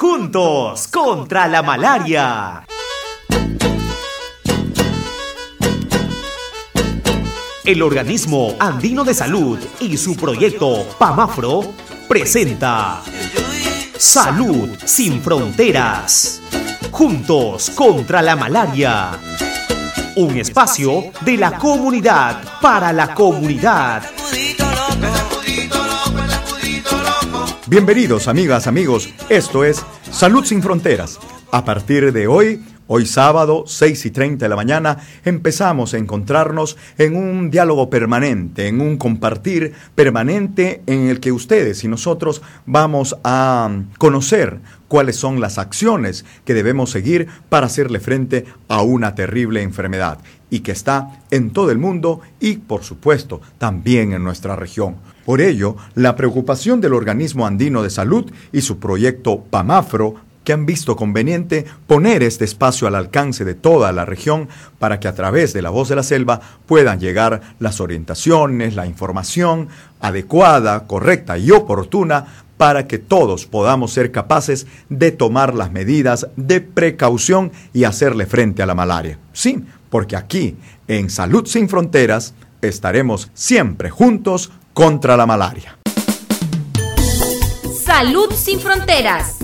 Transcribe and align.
Juntos 0.00 0.88
contra 0.88 1.46
la 1.46 1.62
malaria. 1.62 2.64
El 7.66 7.82
organismo 7.82 8.56
andino 8.58 9.04
de 9.04 9.12
salud 9.12 9.58
y 9.78 9.98
su 9.98 10.16
proyecto 10.16 10.86
PAMAFRO 10.98 11.74
presenta 12.08 13.02
Salud 13.98 14.70
sin 14.86 15.20
fronteras. 15.20 16.40
Juntos 16.90 17.68
contra 17.68 18.22
la 18.22 18.36
malaria. 18.36 19.10
Un 20.16 20.38
espacio 20.38 21.12
de 21.20 21.36
la 21.36 21.58
comunidad 21.58 22.42
para 22.62 22.90
la 22.94 23.12
comunidad. 23.12 24.19
Bienvenidos 27.70 28.26
amigas, 28.26 28.66
amigos. 28.66 29.14
Esto 29.28 29.62
es 29.62 29.86
Salud 30.10 30.44
sin 30.44 30.60
Fronteras. 30.60 31.20
A 31.52 31.64
partir 31.64 32.12
de 32.12 32.26
hoy, 32.26 32.64
hoy 32.88 33.06
sábado, 33.06 33.62
6 33.64 34.06
y 34.06 34.10
30 34.10 34.44
de 34.44 34.48
la 34.48 34.56
mañana, 34.56 34.98
empezamos 35.24 35.94
a 35.94 35.98
encontrarnos 35.98 36.76
en 36.98 37.14
un 37.14 37.48
diálogo 37.48 37.88
permanente, 37.88 38.66
en 38.66 38.80
un 38.80 38.96
compartir 38.96 39.72
permanente 39.94 40.82
en 40.86 41.06
el 41.06 41.20
que 41.20 41.30
ustedes 41.30 41.84
y 41.84 41.86
nosotros 41.86 42.42
vamos 42.66 43.16
a 43.22 43.70
conocer 43.98 44.58
cuáles 44.90 45.14
son 45.14 45.40
las 45.40 45.56
acciones 45.56 46.24
que 46.44 46.52
debemos 46.52 46.90
seguir 46.90 47.28
para 47.48 47.66
hacerle 47.66 48.00
frente 48.00 48.44
a 48.66 48.82
una 48.82 49.14
terrible 49.14 49.62
enfermedad 49.62 50.18
y 50.50 50.60
que 50.60 50.72
está 50.72 51.20
en 51.30 51.52
todo 51.52 51.70
el 51.70 51.78
mundo 51.78 52.22
y, 52.40 52.56
por 52.56 52.82
supuesto, 52.82 53.40
también 53.58 54.12
en 54.12 54.24
nuestra 54.24 54.56
región. 54.56 54.96
Por 55.24 55.40
ello, 55.40 55.76
la 55.94 56.16
preocupación 56.16 56.80
del 56.80 56.94
organismo 56.94 57.46
andino 57.46 57.84
de 57.84 57.90
salud 57.90 58.32
y 58.50 58.62
su 58.62 58.80
proyecto 58.80 59.44
PAMAFRO 59.48 60.16
que 60.42 60.52
han 60.54 60.66
visto 60.66 60.96
conveniente 60.96 61.66
poner 61.86 62.24
este 62.24 62.44
espacio 62.44 62.88
al 62.88 62.96
alcance 62.96 63.44
de 63.44 63.54
toda 63.54 63.92
la 63.92 64.04
región 64.04 64.48
para 64.80 64.98
que 64.98 65.06
a 65.06 65.14
través 65.14 65.52
de 65.52 65.62
la 65.62 65.70
voz 65.70 65.88
de 65.88 65.96
la 65.96 66.02
selva 66.02 66.40
puedan 66.66 66.98
llegar 66.98 67.42
las 67.60 67.80
orientaciones, 67.80 68.74
la 68.74 68.86
información 68.86 69.68
adecuada, 70.00 70.88
correcta 70.88 71.38
y 71.38 71.52
oportuna 71.52 72.26
para 72.60 72.86
que 72.86 72.98
todos 72.98 73.46
podamos 73.46 73.90
ser 73.90 74.12
capaces 74.12 74.66
de 74.90 75.12
tomar 75.12 75.54
las 75.54 75.72
medidas 75.72 76.26
de 76.36 76.60
precaución 76.60 77.52
y 77.72 77.84
hacerle 77.84 78.26
frente 78.26 78.62
a 78.62 78.66
la 78.66 78.74
malaria. 78.74 79.18
Sí, 79.32 79.64
porque 79.88 80.14
aquí, 80.14 80.58
en 80.86 81.08
Salud 81.08 81.46
sin 81.46 81.70
Fronteras, 81.70 82.34
estaremos 82.60 83.30
siempre 83.32 83.88
juntos 83.88 84.52
contra 84.74 85.16
la 85.16 85.24
malaria. 85.24 85.78
Salud 87.82 88.30
sin 88.34 88.60
fronteras. 88.60 89.38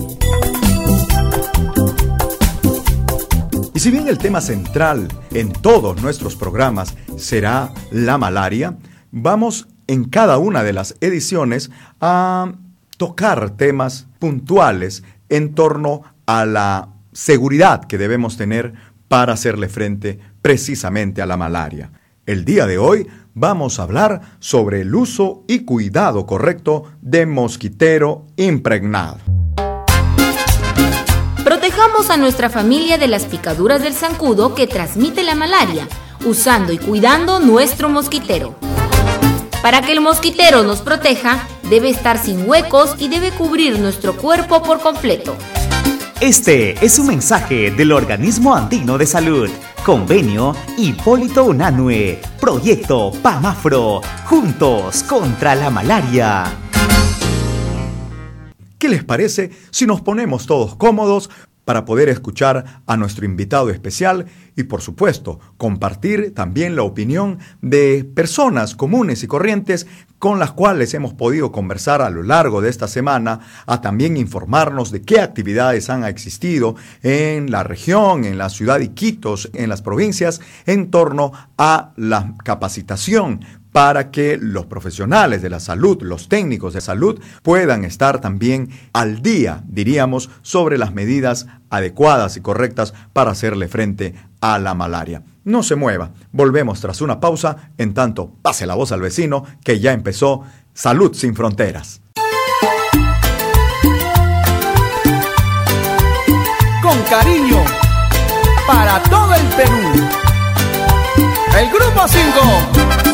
Y 3.73 3.79
si 3.79 3.89
bien 3.89 4.07
el 4.07 4.19
tema 4.19 4.41
central 4.41 5.07
en 5.33 5.51
todos 5.53 5.99
nuestros 6.03 6.35
programas 6.35 6.93
será 7.17 7.73
la 7.89 8.19
malaria, 8.19 8.77
vamos 9.09 9.67
en 9.87 10.03
cada 10.03 10.37
una 10.37 10.61
de 10.61 10.73
las 10.73 10.93
ediciones 11.01 11.71
a 11.99 12.53
tocar 12.97 13.51
temas 13.51 14.07
puntuales 14.19 15.03
en 15.29 15.53
torno 15.55 16.01
a 16.25 16.45
la 16.45 16.89
seguridad 17.13 17.85
que 17.85 17.97
debemos 17.97 18.37
tener 18.37 18.73
para 19.07 19.33
hacerle 19.33 19.69
frente 19.69 20.19
precisamente 20.41 21.21
a 21.21 21.25
la 21.25 21.37
malaria. 21.37 21.91
El 22.25 22.43
día 22.43 22.65
de 22.65 22.77
hoy 22.77 23.07
vamos 23.33 23.79
a 23.79 23.83
hablar 23.83 24.21
sobre 24.39 24.81
el 24.81 24.93
uso 24.93 25.43
y 25.47 25.59
cuidado 25.59 26.25
correcto 26.25 26.83
de 27.01 27.25
mosquitero 27.25 28.25
impregnado. 28.35 29.19
Protejamos 31.43 32.09
a 32.09 32.17
nuestra 32.17 32.49
familia 32.49 32.97
de 32.97 33.07
las 33.07 33.25
picaduras 33.25 33.81
del 33.81 33.93
zancudo 33.93 34.53
que 34.53 34.67
transmite 34.67 35.23
la 35.23 35.35
malaria, 35.35 35.87
usando 36.25 36.73
y 36.73 36.77
cuidando 36.77 37.39
nuestro 37.39 37.87
mosquitero. 37.87 38.55
Para 39.67 39.81
que 39.81 39.91
el 39.91 39.99
mosquitero 39.99 40.63
nos 40.63 40.79
proteja, 40.79 41.45
debe 41.69 41.89
estar 41.89 42.17
sin 42.17 42.49
huecos 42.49 42.95
y 42.99 43.09
debe 43.09 43.31
cubrir 43.31 43.77
nuestro 43.79 44.15
cuerpo 44.15 44.63
por 44.63 44.79
completo. 44.79 45.35
Este 46.21 46.73
es 46.85 46.97
un 46.99 47.07
mensaje 47.07 47.69
del 47.71 47.91
Organismo 47.91 48.55
Andino 48.55 48.97
de 48.97 49.05
Salud, 49.05 49.49
Convenio 49.85 50.55
Hipólito 50.77 51.43
Unanue, 51.43 52.21
Proyecto 52.39 53.11
PAMAFRO, 53.21 53.99
Juntos 54.23 55.03
contra 55.03 55.53
la 55.53 55.69
Malaria. 55.69 56.45
¿Qué 58.77 58.87
les 58.87 59.03
parece 59.03 59.51
si 59.71 59.85
nos 59.85 59.99
ponemos 59.99 60.45
todos 60.45 60.75
cómodos 60.75 61.29
para 61.67 61.83
poder 61.83 62.07
escuchar 62.07 62.81
a 62.85 62.95
nuestro 62.95 63.25
invitado 63.25 63.69
especial 63.71 64.25
y 64.55 64.63
por 64.63 64.81
supuesto 64.81 65.41
compartir 65.57 66.33
también 66.33 66.77
la 66.77 66.83
opinión 66.83 67.39
de 67.61 68.09
personas 68.15 68.73
comunes 68.73 69.21
y 69.23 69.27
corrientes 69.27 69.85
con 70.17 70.39
las 70.39 70.53
cuales 70.53 70.93
hemos 70.93 71.13
podido 71.13 71.51
conversar 71.51 72.01
a 72.01 72.09
lo 72.09 72.23
largo 72.23 72.61
de 72.61 72.69
esta 72.69 72.87
semana, 72.87 73.41
a 73.65 73.81
también 73.81 74.15
informarnos 74.15 74.91
de 74.91 75.01
qué 75.01 75.19
actividades 75.19 75.89
han 75.89 76.05
existido 76.05 76.77
en 77.03 77.51
la 77.51 77.63
región, 77.63 78.23
en 78.23 78.37
la 78.37 78.49
ciudad 78.49 78.79
de 78.79 78.85
Iquitos, 78.85 79.49
en 79.53 79.67
las 79.67 79.81
provincias, 79.81 80.39
en 80.65 80.89
torno 80.89 81.33
a 81.57 81.91
la 81.97 82.33
capacitación 82.45 83.41
para 83.77 84.09
que 84.09 84.39
los 84.41 84.65
profesionales 84.65 85.43
de 85.43 85.51
la 85.51 85.59
salud, 85.59 86.01
los 86.01 86.29
técnicos 86.29 86.73
de 86.73 86.81
salud, 86.81 87.21
puedan 87.43 87.85
estar 87.85 88.19
también 88.19 88.71
al 88.91 89.21
día, 89.21 89.61
diríamos, 89.67 90.31
sobre 90.41 90.79
las 90.79 90.95
medidas 90.95 91.45
adecuadas 91.69 92.37
y 92.37 92.41
correctas 92.41 92.95
para 93.13 93.29
hacerle 93.29 93.67
frente 93.67 94.15
a 94.41 94.57
la 94.57 94.73
malaria. 94.73 95.21
No 95.43 95.61
se 95.61 95.75
mueva, 95.75 96.09
volvemos 96.31 96.81
tras 96.81 97.01
una 97.01 97.19
pausa, 97.19 97.69
en 97.77 97.93
tanto 97.93 98.31
pase 98.41 98.65
la 98.65 98.73
voz 98.73 98.91
al 98.91 99.01
vecino 99.01 99.43
que 99.63 99.79
ya 99.79 99.93
empezó 99.93 100.41
Salud 100.73 101.13
sin 101.13 101.35
Fronteras. 101.35 102.01
Con 106.81 106.99
cariño, 107.11 107.63
para 108.65 109.03
todo 109.03 109.35
el 109.35 109.45
Perú. 109.49 110.07
El 111.59 111.69
Grupo 111.69 112.07
5. 112.07 113.06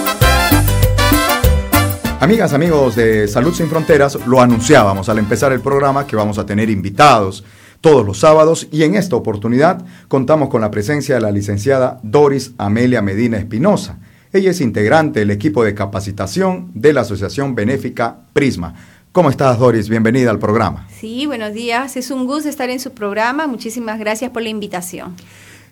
Amigas, 2.24 2.54
amigos 2.54 2.96
de 2.96 3.28
Salud 3.28 3.54
Sin 3.54 3.68
Fronteras, 3.68 4.18
lo 4.26 4.40
anunciábamos 4.40 5.10
al 5.10 5.20
empezar 5.20 5.52
el 5.52 5.60
programa 5.60 6.08
que 6.08 6.16
vamos 6.16 6.38
a 6.38 6.46
tener 6.46 6.70
invitados 6.70 7.44
todos 7.82 8.06
los 8.06 8.20
sábados 8.20 8.70
y 8.72 8.84
en 8.84 8.96
esta 8.96 9.18
oportunidad 9.18 9.86
contamos 10.08 10.48
con 10.48 10.62
la 10.62 10.72
presencia 10.72 11.16
de 11.16 11.22
la 11.22 11.32
licenciada 11.32 12.00
Doris 12.02 12.54
Amelia 12.58 13.02
Medina 13.02 13.36
Espinosa. 13.36 14.00
Ella 14.32 14.52
es 14.52 14.62
integrante 14.62 15.20
del 15.20 15.32
equipo 15.32 15.66
de 15.66 15.74
capacitación 15.74 16.72
de 16.74 16.94
la 16.94 17.02
Asociación 17.02 17.56
Benéfica 17.56 18.20
Prisma. 18.32 18.74
¿Cómo 19.12 19.30
estás, 19.30 19.60
Doris? 19.60 19.90
Bienvenida 19.90 20.32
al 20.32 20.40
programa. 20.40 20.88
Sí, 20.98 21.26
buenos 21.26 21.52
días. 21.54 21.98
Es 21.98 22.10
un 22.10 22.26
gusto 22.26 22.48
estar 22.48 22.70
en 22.70 22.80
su 22.80 22.92
programa. 22.92 23.48
Muchísimas 23.48 24.00
gracias 24.00 24.32
por 24.32 24.44
la 24.44 24.48
invitación. 24.50 25.14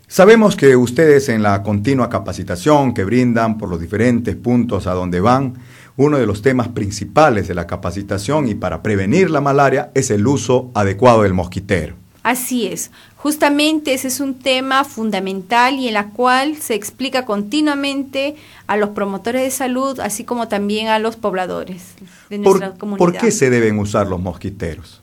Sabemos 0.06 0.58
que 0.58 0.76
ustedes 0.76 1.30
en 1.30 1.44
la 1.44 1.64
continua 1.64 2.10
capacitación 2.10 2.94
que 2.94 3.06
brindan 3.06 3.58
por 3.58 3.70
los 3.70 3.80
diferentes 3.80 4.36
puntos 4.36 4.86
a 4.86 4.92
donde 4.92 5.22
van, 5.22 5.54
uno 5.98 6.18
de 6.18 6.26
los 6.26 6.42
temas 6.42 6.70
principales 6.70 7.48
de 7.48 7.56
la 7.56 7.68
capacitación 7.68 8.48
y 8.48 8.56
para 8.56 8.82
prevenir 8.82 9.30
la 9.30 9.42
malaria 9.42 9.92
es 9.94 10.12
el 10.12 10.26
uso 10.26 10.72
adecuado 10.74 11.24
del 11.24 11.34
mosquitero. 11.34 11.96
Así 12.24 12.68
es. 12.68 12.92
Justamente 13.18 13.94
ese 13.94 14.08
es 14.08 14.20
un 14.20 14.36
tema 14.36 14.84
fundamental 14.84 15.76
y 15.76 15.88
en 15.88 15.96
la 15.96 16.10
cual 16.10 16.56
se 16.58 16.76
explica 16.76 17.26
continuamente 17.26 18.36
a 18.68 18.78
los 18.78 18.90
promotores 18.90 19.42
de 19.42 19.52
salud, 19.52 20.00
así 20.00 20.24
como 20.24 20.48
también 20.48 20.88
a 20.88 21.00
los 21.00 21.16
pobladores 21.16 21.96
de 22.30 22.38
nuestra 22.38 22.74
comunidad. 22.74 23.06
¿Por 23.06 23.18
qué 23.18 23.32
se 23.32 23.50
deben 23.50 23.80
usar 23.80 24.08
los 24.08 24.20
mosquiteros? 24.20 25.02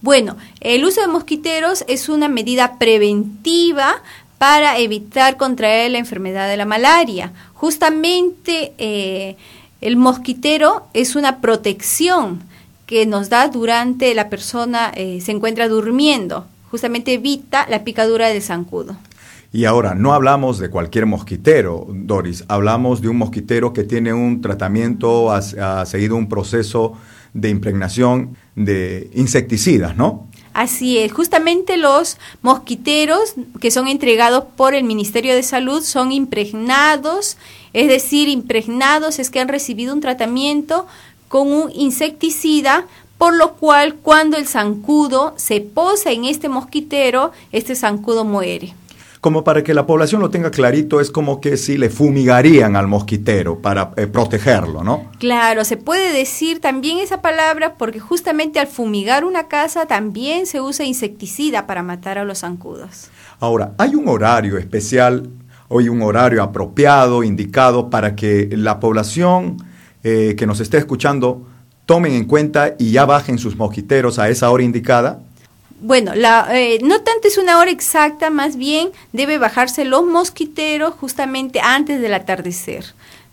Bueno, 0.00 0.36
el 0.60 0.84
uso 0.84 1.00
de 1.00 1.08
mosquiteros 1.08 1.84
es 1.88 2.08
una 2.08 2.28
medida 2.28 2.78
preventiva 2.78 4.02
para 4.38 4.78
evitar 4.78 5.36
contraer 5.36 5.90
la 5.90 5.98
enfermedad 5.98 6.48
de 6.48 6.56
la 6.56 6.64
malaria. 6.64 7.32
Justamente 7.54 8.72
eh, 8.78 9.36
el 9.80 9.96
mosquitero 9.96 10.86
es 10.92 11.16
una 11.16 11.40
protección 11.40 12.40
que 12.86 13.06
nos 13.06 13.28
da 13.28 13.48
durante 13.48 14.14
la 14.14 14.30
persona 14.30 14.90
eh, 14.94 15.20
se 15.20 15.32
encuentra 15.32 15.68
durmiendo. 15.68 16.46
Justamente 16.70 17.14
evita 17.14 17.66
la 17.68 17.84
picadura 17.84 18.28
del 18.28 18.42
zancudo. 18.42 18.96
Y 19.52 19.64
ahora, 19.64 19.94
no 19.94 20.12
hablamos 20.12 20.58
de 20.58 20.68
cualquier 20.68 21.06
mosquitero, 21.06 21.86
Doris, 21.88 22.44
hablamos 22.48 23.00
de 23.00 23.08
un 23.08 23.16
mosquitero 23.16 23.72
que 23.72 23.84
tiene 23.84 24.12
un 24.12 24.42
tratamiento, 24.42 25.30
ha, 25.30 25.38
ha 25.38 25.86
seguido 25.86 26.16
un 26.16 26.28
proceso 26.28 26.94
de 27.32 27.48
impregnación 27.48 28.36
de 28.56 29.10
insecticidas, 29.14 29.96
¿no? 29.96 30.28
Así 30.52 30.98
es, 30.98 31.12
justamente 31.12 31.76
los 31.76 32.16
mosquiteros 32.42 33.34
que 33.60 33.70
son 33.70 33.86
entregados 33.86 34.44
por 34.56 34.74
el 34.74 34.84
Ministerio 34.84 35.34
de 35.34 35.42
Salud 35.42 35.82
son 35.82 36.10
impregnados, 36.10 37.36
es 37.72 37.88
decir, 37.88 38.28
impregnados 38.28 39.18
es 39.18 39.30
que 39.30 39.40
han 39.40 39.48
recibido 39.48 39.94
un 39.94 40.00
tratamiento 40.00 40.86
con 41.28 41.52
un 41.52 41.70
insecticida 41.74 42.86
por 43.18 43.36
lo 43.36 43.54
cual 43.54 43.96
cuando 43.96 44.36
el 44.36 44.46
zancudo 44.46 45.34
se 45.36 45.60
posa 45.60 46.12
en 46.12 46.24
este 46.24 46.48
mosquitero, 46.48 47.32
este 47.52 47.74
zancudo 47.74 48.24
muere. 48.24 48.74
Como 49.20 49.42
para 49.42 49.64
que 49.64 49.74
la 49.74 49.86
población 49.86 50.20
lo 50.20 50.30
tenga 50.30 50.50
clarito, 50.50 51.00
es 51.00 51.10
como 51.10 51.40
que 51.40 51.56
si 51.56 51.76
le 51.76 51.90
fumigarían 51.90 52.76
al 52.76 52.86
mosquitero 52.86 53.60
para 53.60 53.92
eh, 53.96 54.06
protegerlo, 54.06 54.84
¿no? 54.84 55.10
Claro, 55.18 55.64
se 55.64 55.76
puede 55.76 56.12
decir 56.12 56.60
también 56.60 56.98
esa 56.98 57.20
palabra 57.20 57.74
porque 57.76 57.98
justamente 57.98 58.60
al 58.60 58.68
fumigar 58.68 59.24
una 59.24 59.48
casa 59.48 59.86
también 59.86 60.46
se 60.46 60.60
usa 60.60 60.84
insecticida 60.84 61.66
para 61.66 61.82
matar 61.82 62.18
a 62.18 62.24
los 62.24 62.40
zancudos. 62.40 63.10
Ahora, 63.40 63.72
¿hay 63.78 63.94
un 63.94 64.08
horario 64.08 64.56
especial, 64.56 65.28
hoy 65.68 65.88
un 65.88 66.02
horario 66.02 66.42
apropiado, 66.42 67.24
indicado 67.24 67.90
para 67.90 68.14
que 68.14 68.48
la 68.52 68.78
población 68.78 69.56
eh, 70.04 70.36
que 70.38 70.46
nos 70.46 70.60
esté 70.60 70.78
escuchando 70.78 71.46
tomen 71.86 72.12
en 72.12 72.26
cuenta 72.26 72.74
y 72.78 72.92
ya 72.92 73.04
bajen 73.06 73.38
sus 73.38 73.56
mosquiteros 73.56 74.18
a 74.18 74.28
esa 74.28 74.50
hora 74.50 74.62
indicada? 74.62 75.20
Bueno, 75.80 76.14
la, 76.14 76.48
eh, 76.50 76.80
no 76.82 77.02
tanto 77.02 77.28
es 77.28 77.38
una 77.38 77.58
hora 77.58 77.70
exacta, 77.70 78.30
más 78.30 78.56
bien 78.56 78.90
debe 79.12 79.38
bajarse 79.38 79.84
los 79.84 80.04
mosquiteros 80.04 80.94
justamente 80.94 81.60
antes 81.60 82.00
del 82.00 82.14
atardecer, 82.14 82.84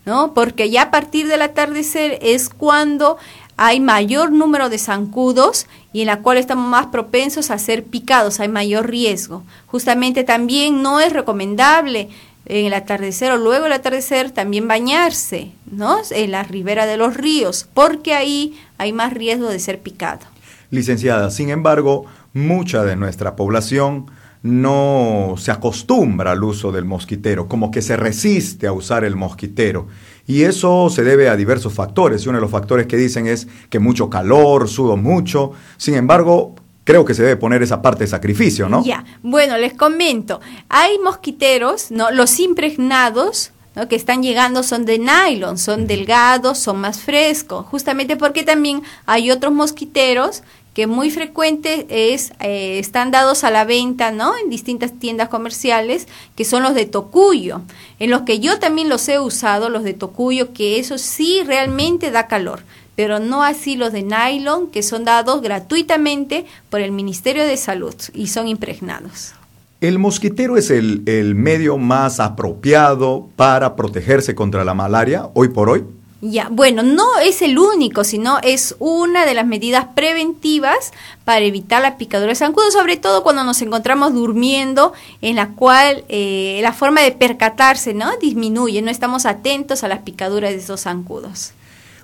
¿no? 0.06 0.34
Porque 0.34 0.70
ya 0.70 0.84
a 0.84 0.92
partir 0.92 1.28
del 1.28 1.42
atardecer 1.42 2.20
es 2.22 2.50
cuando 2.50 3.18
hay 3.58 3.80
mayor 3.80 4.32
número 4.32 4.70
de 4.70 4.78
zancudos 4.78 5.66
y 5.92 6.02
en 6.02 6.08
la 6.08 6.22
cual 6.22 6.38
estamos 6.38 6.70
más 6.70 6.88
propensos 6.88 7.50
a 7.50 7.58
ser 7.58 7.84
picados, 7.84 8.40
hay 8.40 8.50
mayor 8.50 8.90
riesgo. 8.90 9.44
Justamente 9.66 10.24
también 10.24 10.84
no 10.84 11.00
es 11.00 11.14
recomendable 11.14 12.10
en 12.46 12.66
el 12.66 12.74
atardecer 12.74 13.32
o 13.32 13.38
luego 13.38 13.64
del 13.64 13.74
atardecer 13.74 14.30
también 14.32 14.68
bañarse, 14.68 15.52
¿no? 15.72 15.98
En 16.12 16.32
la 16.32 16.44
ribera 16.44 16.86
de 16.86 16.98
los 16.98 17.16
ríos, 17.16 17.68
porque 17.74 18.14
ahí 18.14 18.60
hay 18.78 18.94
más 18.94 19.14
riesgo 19.14 19.50
de 19.50 19.60
ser 19.60 19.80
picado. 19.80 20.28
Licenciada, 20.70 21.32
sin 21.32 21.50
embargo, 21.50 22.06
mucha 22.36 22.84
de 22.84 22.96
nuestra 22.96 23.36
población 23.36 24.12
no 24.44 25.34
se 25.40 25.50
acostumbra 25.50 26.34
al 26.34 26.44
uso 26.44 26.72
del 26.72 26.86
mosquitero, 26.86 27.48
como 27.48 27.72
que 27.72 27.82
se 27.82 27.98
resiste 27.98 28.68
a 28.68 28.74
usar 28.74 29.04
el 29.04 29.16
mosquitero. 29.16 29.88
Y 30.28 30.44
eso 30.44 30.90
se 30.92 31.04
debe 31.04 31.30
a 31.30 31.36
diversos 31.36 31.74
factores. 31.74 32.24
Y 32.24 32.30
uno 32.30 32.38
de 32.38 32.44
los 32.44 32.52
factores 32.52 32.86
que 32.86 32.98
dicen 32.98 33.26
es 33.26 33.48
que 33.72 33.80
mucho 33.80 34.08
calor, 34.10 34.68
sudo 34.68 34.98
mucho. 34.98 35.54
Sin 35.78 35.96
embargo, 35.96 36.54
creo 36.84 37.06
que 37.06 37.16
se 37.16 37.24
debe 37.24 37.38
poner 37.38 37.64
esa 37.64 37.82
parte 37.82 38.04
de 38.04 38.08
sacrificio, 38.08 38.70
¿no? 38.70 38.84
Ya, 38.84 39.04
bueno, 39.24 39.58
les 39.58 39.74
comento. 39.74 40.42
Hay 40.70 41.00
mosquiteros, 41.00 41.90
¿no? 41.90 42.12
Los 42.12 42.40
impregnados, 42.40 43.52
¿no? 43.76 43.88
que 43.88 43.96
están 43.96 44.22
llegando 44.22 44.62
son 44.62 44.86
de 44.86 45.00
nylon, 45.00 45.58
son 45.58 45.88
delgados, 45.88 46.60
son 46.60 46.82
más 46.82 47.00
frescos, 47.00 47.66
justamente 47.66 48.16
porque 48.16 48.44
también 48.44 48.84
hay 49.06 49.32
otros 49.32 49.54
mosquiteros 49.54 50.44
que 50.76 50.88
muy 50.88 51.10
frecuente 51.10 51.88
es, 51.90 52.34
eh, 52.42 52.80
están 52.80 53.10
dados 53.10 53.46
a 53.46 53.50
la 53.50 53.64
venta, 53.64 54.12
¿no? 54.12 54.34
En 54.38 54.50
distintas 54.50 54.92
tiendas 54.92 55.30
comerciales, 55.30 56.06
que 56.36 56.44
son 56.44 56.64
los 56.64 56.76
de 56.76 56.86
tocuyo, 56.86 57.62
en 57.98 58.12
los 58.12 58.24
que 58.24 58.42
yo 58.42 58.60
también 58.60 58.90
los 58.90 59.08
he 59.08 59.18
usado, 59.18 59.70
los 59.70 59.86
de 59.86 59.94
tocuyo, 59.94 60.52
que 60.52 60.78
eso 60.78 60.98
sí 60.98 61.42
realmente 61.46 62.12
da 62.12 62.28
calor, 62.28 62.60
pero 62.98 63.20
no 63.20 63.42
así 63.42 63.78
los 63.78 63.94
de 63.94 64.04
nylon, 64.04 64.68
que 64.68 64.84
son 64.84 65.06
dados 65.06 65.42
gratuitamente 65.42 66.46
por 66.70 66.82
el 66.82 66.92
Ministerio 66.92 67.46
de 67.46 67.56
Salud 67.56 67.96
y 68.14 68.28
son 68.28 68.50
impregnados. 68.50 69.34
¿El 69.80 69.98
mosquitero 69.98 70.58
es 70.58 70.72
el, 70.72 71.04
el 71.06 71.36
medio 71.36 71.78
más 71.78 72.20
apropiado 72.20 73.30
para 73.38 73.78
protegerse 73.78 74.36
contra 74.36 74.66
la 74.66 74.74
malaria 74.74 75.30
hoy 75.36 75.48
por 75.48 75.70
hoy? 75.70 75.86
Ya, 76.22 76.48
bueno, 76.50 76.82
no 76.82 77.20
es 77.20 77.42
el 77.42 77.60
único, 77.60 78.04
sino 78.04 78.40
es 78.42 78.76
una 78.80 79.26
de 79.26 79.34
las 79.34 79.46
medidas 79.46 79.86
preventivas 79.96 80.92
para 81.26 81.42
evitar 81.42 81.82
la 81.82 81.98
picadura 81.98 82.30
de 82.30 82.36
zancudo, 82.36 82.72
sobre 82.72 82.98
todo 82.98 83.22
cuando 83.22 83.44
nos 83.44 83.62
encontramos 83.62 84.14
durmiendo, 84.14 84.94
en 85.22 85.36
la 85.36 85.50
cual 85.50 86.06
eh, 86.08 86.60
la 86.64 86.74
forma 86.74 87.02
de 87.02 87.12
percatarse 87.12 87.94
no 87.94 88.16
disminuye, 88.18 88.82
no 88.82 88.90
estamos 88.90 89.26
atentos 89.26 89.84
a 89.84 89.88
las 89.88 90.00
picaduras 90.00 90.52
de 90.52 90.58
esos 90.58 90.82
zancudos. 90.82 91.52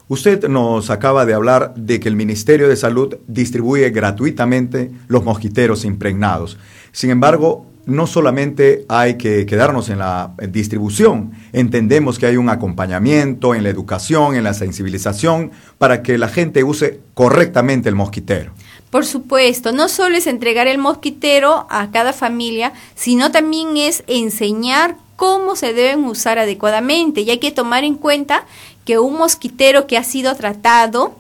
Usted 0.10 0.46
nos 0.50 0.90
acaba 0.90 1.26
de 1.26 1.34
hablar 1.34 1.74
de 1.76 2.02
que 2.02 2.10
el 2.10 2.18
Ministerio 2.18 2.68
de 2.68 2.76
Salud 2.76 3.16
distribuye 3.28 3.90
gratuitamente 3.92 4.92
los 5.08 5.24
mosquiteros 5.24 5.86
impregnados. 5.86 6.58
Sin 6.92 7.12
embargo, 7.12 7.71
no 7.92 8.08
solamente 8.08 8.86
hay 8.88 9.16
que 9.18 9.46
quedarnos 9.46 9.90
en 9.90 10.00
la 10.00 10.32
distribución, 10.50 11.32
entendemos 11.54 12.18
que 12.18 12.26
hay 12.26 12.38
un 12.38 12.50
acompañamiento 12.50 13.54
en 13.56 13.64
la 13.64 13.70
educación, 13.70 14.36
en 14.36 14.44
la 14.44 14.54
sensibilización, 14.54 15.52
para 15.78 16.02
que 16.04 16.18
la 16.18 16.28
gente 16.28 16.64
use 16.64 17.00
correctamente 17.14 17.90
el 17.90 17.96
mosquitero. 17.96 18.52
Por 18.90 19.06
supuesto, 19.06 19.72
no 19.72 19.88
solo 19.88 20.18
es 20.18 20.28
entregar 20.28 20.68
el 20.68 20.78
mosquitero 20.78 21.66
a 21.70 21.92
cada 21.92 22.12
familia, 22.12 22.74
sino 22.96 23.32
también 23.32 23.78
es 23.78 24.04
enseñar 24.08 24.98
cómo 25.16 25.56
se 25.56 25.74
deben 25.74 26.04
usar 26.04 26.40
adecuadamente. 26.40 27.22
Y 27.22 27.30
hay 27.30 27.38
que 27.38 27.52
tomar 27.52 27.84
en 27.84 27.96
cuenta 27.96 28.46
que 28.86 29.00
un 29.00 29.18
mosquitero 29.18 29.88
que 29.88 29.98
ha 29.98 30.04
sido 30.04 30.36
tratado 30.36 31.16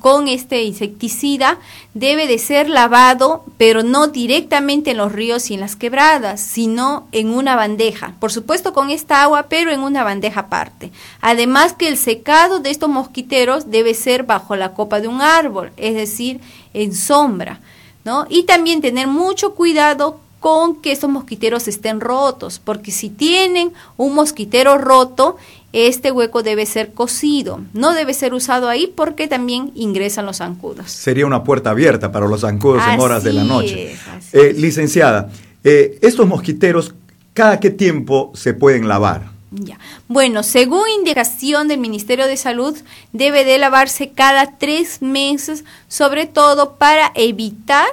con 0.00 0.28
este 0.28 0.62
insecticida 0.62 1.58
debe 1.94 2.26
de 2.26 2.38
ser 2.38 2.68
lavado, 2.68 3.44
pero 3.58 3.82
no 3.82 4.08
directamente 4.08 4.90
en 4.90 4.96
los 4.98 5.12
ríos 5.12 5.50
y 5.50 5.54
en 5.54 5.60
las 5.60 5.76
quebradas, 5.76 6.40
sino 6.40 7.06
en 7.12 7.30
una 7.30 7.56
bandeja. 7.56 8.14
Por 8.20 8.32
supuesto 8.32 8.72
con 8.72 8.90
esta 8.90 9.22
agua, 9.22 9.46
pero 9.48 9.70
en 9.70 9.80
una 9.80 10.04
bandeja 10.04 10.40
aparte. 10.40 10.90
Además 11.20 11.72
que 11.72 11.88
el 11.88 11.96
secado 11.96 12.60
de 12.60 12.70
estos 12.70 12.90
mosquiteros 12.90 13.70
debe 13.70 13.94
ser 13.94 14.24
bajo 14.24 14.56
la 14.56 14.74
copa 14.74 15.00
de 15.00 15.08
un 15.08 15.20
árbol, 15.20 15.72
es 15.76 15.94
decir, 15.94 16.40
en 16.74 16.94
sombra. 16.94 17.60
¿no? 18.04 18.26
Y 18.28 18.44
también 18.44 18.80
tener 18.80 19.08
mucho 19.08 19.54
cuidado 19.54 20.20
con 20.38 20.76
que 20.76 20.92
estos 20.92 21.10
mosquiteros 21.10 21.66
estén 21.66 22.00
rotos, 22.00 22.60
porque 22.62 22.92
si 22.92 23.10
tienen 23.10 23.72
un 23.96 24.14
mosquitero 24.14 24.78
roto, 24.78 25.36
este 25.76 26.10
hueco 26.10 26.42
debe 26.42 26.64
ser 26.64 26.94
cosido, 26.94 27.60
no 27.74 27.92
debe 27.92 28.14
ser 28.14 28.32
usado 28.32 28.70
ahí 28.70 28.90
porque 28.96 29.28
también 29.28 29.72
ingresan 29.74 30.24
los 30.24 30.38
zancudos. 30.38 30.90
Sería 30.90 31.26
una 31.26 31.44
puerta 31.44 31.68
abierta 31.68 32.10
para 32.10 32.26
los 32.26 32.40
zancudos 32.40 32.82
en 32.90 32.98
horas 32.98 33.22
de 33.22 33.34
la 33.34 33.44
noche. 33.44 33.94
Eh, 34.32 34.54
licenciada, 34.56 35.30
eh, 35.64 35.98
estos 36.00 36.26
mosquiteros, 36.26 36.94
¿cada 37.34 37.60
qué 37.60 37.68
tiempo 37.68 38.32
se 38.34 38.54
pueden 38.54 38.88
lavar? 38.88 39.30
Ya. 39.50 39.78
Bueno, 40.08 40.42
según 40.42 40.88
indicación 40.96 41.68
del 41.68 41.78
Ministerio 41.78 42.26
de 42.26 42.38
Salud, 42.38 42.74
debe 43.12 43.44
de 43.44 43.58
lavarse 43.58 44.12
cada 44.12 44.56
tres 44.56 45.02
meses, 45.02 45.64
sobre 45.88 46.24
todo 46.24 46.76
para 46.76 47.12
evitar 47.14 47.86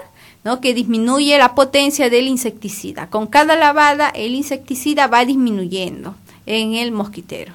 ¿no? 0.45 0.61
que 0.61 0.73
disminuye 0.73 1.37
la 1.37 1.53
potencia 1.53 2.09
del 2.09 2.27
insecticida. 2.27 3.09
Con 3.09 3.27
cada 3.27 3.57
lavada, 3.57 4.09
el 4.09 4.35
insecticida 4.35 5.07
va 5.07 5.25
disminuyendo 5.25 6.15
en 6.45 6.75
el 6.75 6.93
mosquitero 6.93 7.53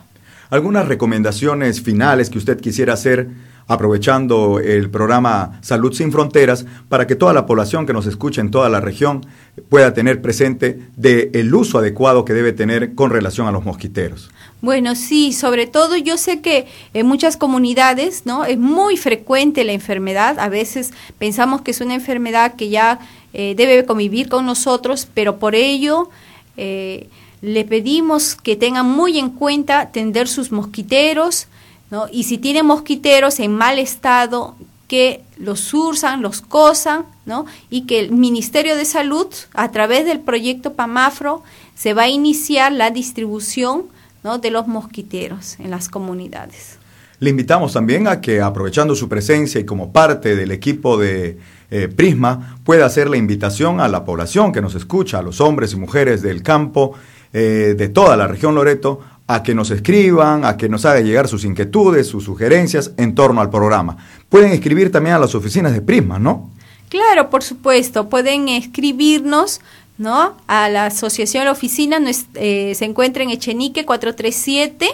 algunas 0.50 0.88
recomendaciones 0.88 1.82
finales 1.82 2.30
que 2.30 2.38
usted 2.38 2.60
quisiera 2.60 2.94
hacer 2.94 3.28
aprovechando 3.68 4.60
el 4.60 4.90
programa 4.90 5.58
Salud 5.60 5.92
sin 5.92 6.10
Fronteras 6.10 6.64
para 6.88 7.06
que 7.06 7.14
toda 7.14 7.34
la 7.34 7.44
población 7.44 7.86
que 7.86 7.92
nos 7.92 8.06
escucha 8.06 8.40
en 8.40 8.50
toda 8.50 8.70
la 8.70 8.80
región 8.80 9.26
pueda 9.68 9.92
tener 9.92 10.22
presente 10.22 10.80
de 10.96 11.30
el 11.34 11.54
uso 11.54 11.78
adecuado 11.78 12.24
que 12.24 12.32
debe 12.32 12.52
tener 12.52 12.94
con 12.94 13.10
relación 13.10 13.46
a 13.46 13.52
los 13.52 13.64
mosquiteros. 13.64 14.30
Bueno, 14.62 14.94
sí, 14.94 15.32
sobre 15.34 15.66
todo 15.66 15.96
yo 15.96 16.16
sé 16.16 16.40
que 16.40 16.66
en 16.94 17.06
muchas 17.06 17.36
comunidades, 17.36 18.22
¿no? 18.24 18.46
Es 18.46 18.58
muy 18.58 18.96
frecuente 18.96 19.62
la 19.64 19.72
enfermedad, 19.72 20.38
a 20.38 20.48
veces 20.48 20.92
pensamos 21.18 21.60
que 21.60 21.70
es 21.70 21.80
una 21.82 21.94
enfermedad 21.94 22.54
que 22.56 22.70
ya 22.70 22.98
eh, 23.34 23.54
debe 23.54 23.84
convivir 23.84 24.30
con 24.30 24.46
nosotros, 24.46 25.06
pero 25.12 25.38
por 25.38 25.54
ello 25.54 26.08
eh, 26.56 27.08
le 27.40 27.64
pedimos 27.64 28.34
que 28.34 28.56
tengan 28.56 28.86
muy 28.86 29.18
en 29.18 29.30
cuenta 29.30 29.90
tender 29.90 30.28
sus 30.28 30.52
mosquiteros, 30.52 31.46
¿no? 31.90 32.06
Y 32.10 32.24
si 32.24 32.38
tienen 32.38 32.66
mosquiteros 32.66 33.40
en 33.40 33.54
mal 33.54 33.78
estado, 33.78 34.56
que 34.88 35.22
los 35.36 35.60
sursan, 35.60 36.22
los 36.22 36.40
cosan, 36.40 37.04
¿no? 37.26 37.44
Y 37.70 37.82
que 37.82 38.00
el 38.00 38.10
Ministerio 38.10 38.74
de 38.76 38.86
Salud, 38.86 39.28
a 39.54 39.70
través 39.70 40.06
del 40.06 40.20
proyecto 40.20 40.72
PAMAFRO, 40.72 41.42
se 41.76 41.94
va 41.94 42.04
a 42.04 42.08
iniciar 42.08 42.72
la 42.72 42.90
distribución 42.90 43.84
¿no? 44.24 44.38
de 44.38 44.50
los 44.50 44.66
mosquiteros 44.66 45.60
en 45.60 45.70
las 45.70 45.88
comunidades. 45.88 46.78
Le 47.20 47.30
invitamos 47.30 47.72
también 47.72 48.08
a 48.08 48.20
que, 48.20 48.40
aprovechando 48.40 48.94
su 48.94 49.08
presencia 49.08 49.60
y 49.60 49.64
como 49.64 49.92
parte 49.92 50.36
del 50.36 50.52
equipo 50.52 50.96
de 50.96 51.38
eh, 51.70 51.88
Prisma, 51.88 52.58
pueda 52.64 52.86
hacer 52.86 53.10
la 53.10 53.16
invitación 53.16 53.80
a 53.80 53.88
la 53.88 54.04
población 54.04 54.52
que 54.52 54.62
nos 54.62 54.74
escucha, 54.74 55.18
a 55.18 55.22
los 55.22 55.40
hombres 55.40 55.72
y 55.72 55.76
mujeres 55.76 56.22
del 56.22 56.42
campo, 56.42 56.94
eh, 57.32 57.74
de 57.76 57.88
toda 57.88 58.16
la 58.16 58.26
región 58.26 58.54
Loreto 58.54 59.00
a 59.26 59.42
que 59.42 59.54
nos 59.54 59.70
escriban, 59.70 60.44
a 60.44 60.56
que 60.56 60.68
nos 60.68 60.84
hagan 60.84 61.04
llegar 61.04 61.28
sus 61.28 61.44
inquietudes, 61.44 62.06
sus 62.06 62.24
sugerencias 62.24 62.92
en 62.96 63.14
torno 63.14 63.40
al 63.40 63.50
programa. 63.50 63.96
Pueden 64.28 64.52
escribir 64.52 64.90
también 64.90 65.16
a 65.16 65.18
las 65.18 65.34
oficinas 65.34 65.72
de 65.72 65.82
Prisma, 65.82 66.18
¿no? 66.18 66.50
Claro, 66.88 67.28
por 67.28 67.42
supuesto, 67.42 68.08
pueden 68.08 68.48
escribirnos 68.48 69.60
¿no? 69.98 70.36
A 70.46 70.68
la 70.68 70.86
asociación, 70.86 71.44
la 71.44 71.52
oficina 71.52 71.98
eh, 72.34 72.72
se 72.74 72.84
encuentra 72.84 73.24
en 73.24 73.30
Echenique 73.30 73.84
437, 73.84 74.88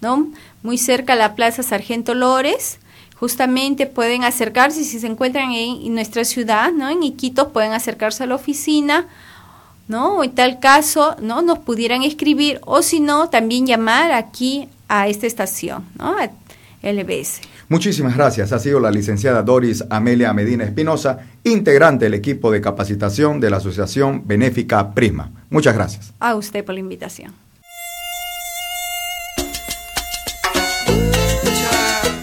¿no? 0.00 0.28
Muy 0.62 0.78
cerca 0.78 1.14
a 1.14 1.16
la 1.16 1.34
Plaza 1.34 1.62
Sargento 1.62 2.14
Lores. 2.14 2.78
justamente 3.16 3.86
pueden 3.86 4.22
acercarse, 4.22 4.84
si 4.84 5.00
se 5.00 5.06
encuentran 5.06 5.52
en, 5.52 5.94
nuestra 5.94 6.24
ciudad, 6.24 6.72
¿no? 6.72 6.88
En 6.88 7.02
Iquitos, 7.02 7.48
pueden 7.48 7.72
acercarse 7.72 8.22
a 8.22 8.26
la 8.26 8.36
oficina, 8.36 9.08
¿no? 9.88 10.18
O 10.18 10.24
en 10.24 10.34
tal 10.34 10.60
caso, 10.60 11.16
¿no? 11.20 11.42
Nos 11.42 11.58
pudieran 11.60 12.02
escribir 12.02 12.60
o 12.64 12.82
si 12.82 13.00
no, 13.00 13.28
también 13.28 13.66
llamar 13.66 14.12
aquí 14.12 14.68
a 14.88 15.08
esta 15.08 15.26
estación, 15.26 15.84
¿no? 15.98 16.16
A 16.18 16.30
LBS. 16.82 17.40
Muchísimas 17.68 18.14
gracias. 18.14 18.52
Ha 18.52 18.58
sido 18.58 18.78
la 18.78 18.90
licenciada 18.90 19.42
Doris 19.42 19.84
Amelia 19.88 20.32
Medina 20.34 20.64
Espinosa, 20.64 21.20
integrante 21.44 22.04
del 22.04 22.14
equipo 22.14 22.50
de 22.50 22.60
capacitación 22.60 23.40
de 23.40 23.50
la 23.50 23.56
Asociación 23.56 24.26
Benéfica 24.26 24.92
Prisma. 24.92 25.32
Muchas 25.48 25.74
gracias. 25.74 26.12
A 26.20 26.34
usted 26.34 26.64
por 26.64 26.74
la 26.74 26.80
invitación. 26.80 27.32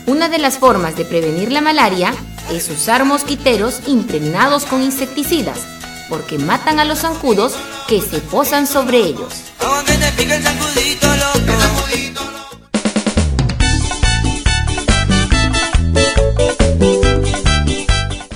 Una 0.06 0.30
de 0.30 0.38
las 0.38 0.60
formas 0.60 0.96
de 0.96 1.06
prevenir 1.06 1.52
la 1.52 1.62
malaria 1.62 2.14
es 2.52 2.70
usar 2.70 3.06
mosquiteros 3.06 3.82
impregnados 3.88 4.66
con 4.66 4.84
insecticidas, 4.84 5.66
porque 6.12 6.38
matan 6.38 6.78
a 6.80 6.84
los 6.84 7.00
zancudos 7.00 7.56
que 7.88 8.02
se 8.02 8.20
posan 8.20 8.68
sobre 8.68 8.98
ellos. 8.98 9.46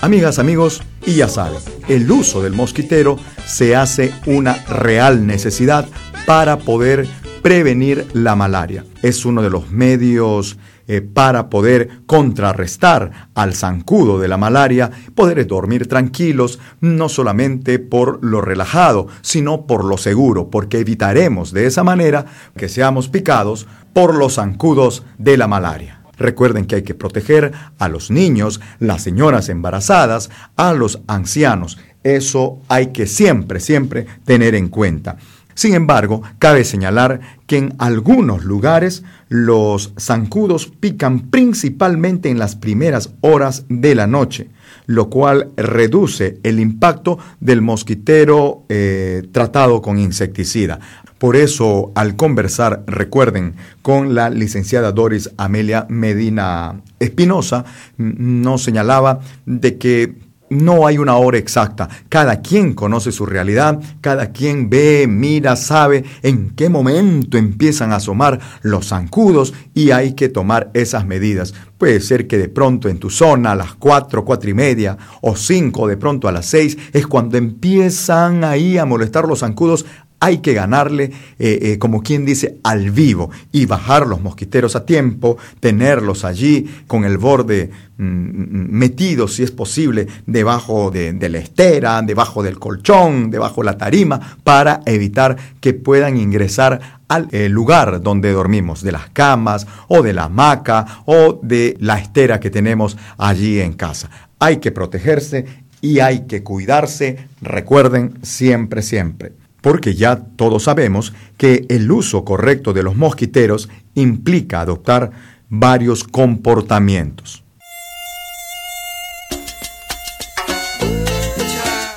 Amigas, 0.02 0.40
amigos, 0.40 0.82
y 1.06 1.16
ya 1.16 1.28
saben, 1.28 1.60
el 1.90 2.10
uso 2.10 2.42
del 2.42 2.54
mosquitero 2.54 3.20
se 3.46 3.76
hace 3.76 4.14
una 4.26 4.54
real 4.70 5.28
necesidad 5.28 5.86
para 6.26 6.60
poder 6.60 7.06
prevenir 7.42 8.08
la 8.14 8.38
malaria. 8.38 8.86
Es 9.02 9.26
uno 9.26 9.42
de 9.42 9.50
los 9.50 9.70
medios 9.70 10.56
eh, 10.88 11.02
para 11.02 11.50
poder 11.50 12.02
contrarrestar 12.06 13.30
al 13.34 13.56
zancudo 13.56 14.20
de 14.20 14.28
la 14.28 14.38
malaria, 14.38 14.92
poder 15.16 15.46
dormir 15.48 15.88
tranquilos, 15.88 16.60
no 16.80 17.10
solamente 17.10 17.80
por 17.80 18.24
lo 18.24 18.42
relajado, 18.42 19.08
sino 19.22 19.66
por 19.66 19.84
lo 19.84 19.98
seguro, 19.98 20.50
porque 20.50 20.80
evitaremos 20.80 21.52
de 21.52 21.66
esa 21.66 21.84
manera 21.84 22.26
que 22.56 22.70
seamos 22.70 23.10
picados 23.10 23.68
por 23.94 24.16
los 24.16 24.36
zancudos 24.36 25.04
de 25.18 25.38
la 25.38 25.48
malaria. 25.48 26.02
Recuerden 26.18 26.66
que 26.66 26.76
hay 26.76 26.84
que 26.84 26.96
proteger 26.96 27.52
a 27.78 27.90
los 27.90 28.12
niños, 28.12 28.62
las 28.80 29.04
señoras 29.04 29.50
embarazadas, 29.50 30.30
a 30.56 30.74
los 30.74 31.02
ancianos. 31.08 31.78
Eso 32.04 32.60
hay 32.68 32.88
que 32.88 33.08
siempre, 33.08 33.60
siempre 33.60 34.06
tener 34.24 34.56
en 34.56 34.70
cuenta. 34.70 35.18
Sin 35.56 35.74
embargo, 35.74 36.22
cabe 36.38 36.66
señalar 36.66 37.22
que 37.48 37.58
en 37.58 37.76
algunos 37.80 38.44
lugares 38.44 39.04
los 39.30 39.94
zancudos 39.98 40.68
pican 40.68 41.32
principalmente 41.32 42.30
en 42.30 42.40
las 42.40 42.58
primeras 42.58 43.14
horas 43.22 43.66
de 43.70 43.96
la 43.96 44.06
noche, 44.06 44.50
lo 44.86 45.10
cual 45.10 45.52
reduce 45.56 46.40
el 46.44 46.60
impacto 46.60 47.20
del 47.40 47.62
mosquitero 47.62 48.66
eh, 48.68 49.28
tratado 49.32 49.82
con 49.82 49.98
insecticida. 49.98 50.82
Por 51.18 51.38
eso, 51.38 51.94
al 51.96 52.18
conversar, 52.18 52.84
recuerden, 52.86 53.56
con 53.82 54.14
la 54.14 54.30
licenciada 54.30 54.92
Doris 54.92 55.32
Amelia 55.38 55.86
Medina 55.88 56.82
Espinosa, 57.00 57.64
nos 57.98 58.64
señalaba 58.64 59.22
de 59.46 59.78
que 59.78 60.25
no 60.50 60.86
hay 60.86 60.98
una 60.98 61.16
hora 61.16 61.38
exacta. 61.38 61.90
Cada 62.10 62.42
quien 62.42 62.74
conoce 62.74 63.12
su 63.12 63.26
realidad, 63.26 63.80
cada 64.02 64.32
quien 64.32 64.70
ve, 64.70 65.08
mira, 65.08 65.56
sabe 65.56 66.04
en 66.22 66.52
qué 66.52 66.70
momento 66.70 67.38
empiezan 67.38 67.92
a 67.92 67.98
asomar 67.98 68.40
los 68.62 68.88
zancudos 68.88 69.54
y 69.74 69.92
hay 69.92 70.14
que 70.14 70.30
tomar 70.30 70.70
esas 70.74 71.06
medidas. 71.06 71.54
Puede 71.78 72.00
ser 72.00 72.28
que 72.28 72.38
de 72.38 72.48
pronto 72.48 72.88
en 72.88 73.00
tu 73.00 73.10
zona 73.10 73.52
a 73.52 73.56
las 73.56 73.76
cuatro, 73.76 74.24
cuatro 74.24 74.50
y 74.50 74.54
media 74.54 74.98
o 75.22 75.36
cinco, 75.36 75.88
de 75.88 75.98
pronto 75.98 76.28
a 76.28 76.32
las 76.32 76.46
seis, 76.46 76.78
es 76.94 77.06
cuando 77.08 77.38
empiezan 77.38 78.44
ahí 78.44 78.78
a 78.78 78.86
molestar 78.86 79.28
los 79.28 79.40
zancudos 79.40 79.86
hay 80.26 80.40
que 80.40 80.56
ganarle, 80.56 81.12
eh, 81.38 81.60
eh, 81.62 81.78
como 81.78 82.02
quien 82.02 82.26
dice, 82.26 82.58
al 82.64 82.90
vivo 82.90 83.30
y 83.52 83.68
bajar 83.68 84.08
los 84.08 84.22
mosquiteros 84.22 84.76
a 84.76 84.84
tiempo, 84.84 85.38
tenerlos 85.60 86.26
allí 86.26 86.68
con 86.88 87.06
el 87.06 87.20
borde 87.20 87.70
mm, 87.98 88.04
mm, 88.04 88.72
metido, 88.72 89.28
si 89.28 89.44
es 89.44 89.52
posible, 89.52 90.08
debajo 90.26 90.90
de, 90.90 91.30
la 91.30 91.38
estera, 91.38 92.02
debajo 92.02 92.42
del 92.42 92.58
colchón, 92.58 93.30
debajo 93.30 93.62
de 93.62 93.66
la 93.66 93.78
tarima, 93.78 94.38
para 94.44 94.82
evitar 94.88 95.38
que 95.62 95.76
puedan 95.76 96.18
ingresar 96.18 97.04
al 97.08 97.28
eh, 97.32 97.48
lugar 97.48 98.02
donde 98.02 98.32
dormimos, 98.32 98.82
de 98.82 98.94
las 98.94 99.12
camas 99.12 99.68
o 99.88 100.02
de 100.02 100.14
la 100.14 100.24
hamaca 100.24 101.04
o 101.06 101.40
de 101.44 101.78
la 101.80 102.00
estera 102.00 102.40
que 102.40 102.50
tenemos 102.50 102.98
allí 103.20 103.60
en 103.60 103.74
casa. 103.74 104.10
Hay 104.40 104.58
que 104.58 104.72
protegerse 104.72 105.46
y 105.82 106.00
hay 106.00 106.26
que 106.26 106.42
cuidarse, 106.42 107.28
recuerden, 107.42 108.18
siempre, 108.24 108.82
siempre 108.82 109.45
porque 109.66 109.96
ya 109.96 110.18
todos 110.36 110.66
sabemos 110.66 111.12
que 111.38 111.66
el 111.70 111.92
uso 111.92 112.24
correcto 112.24 112.72
de 112.72 112.84
los 112.84 112.96
mosquiteros 112.96 113.68
implica 113.96 114.62
adoptar 114.62 115.10
varios 115.50 116.04
comportamientos. 116.04 117.44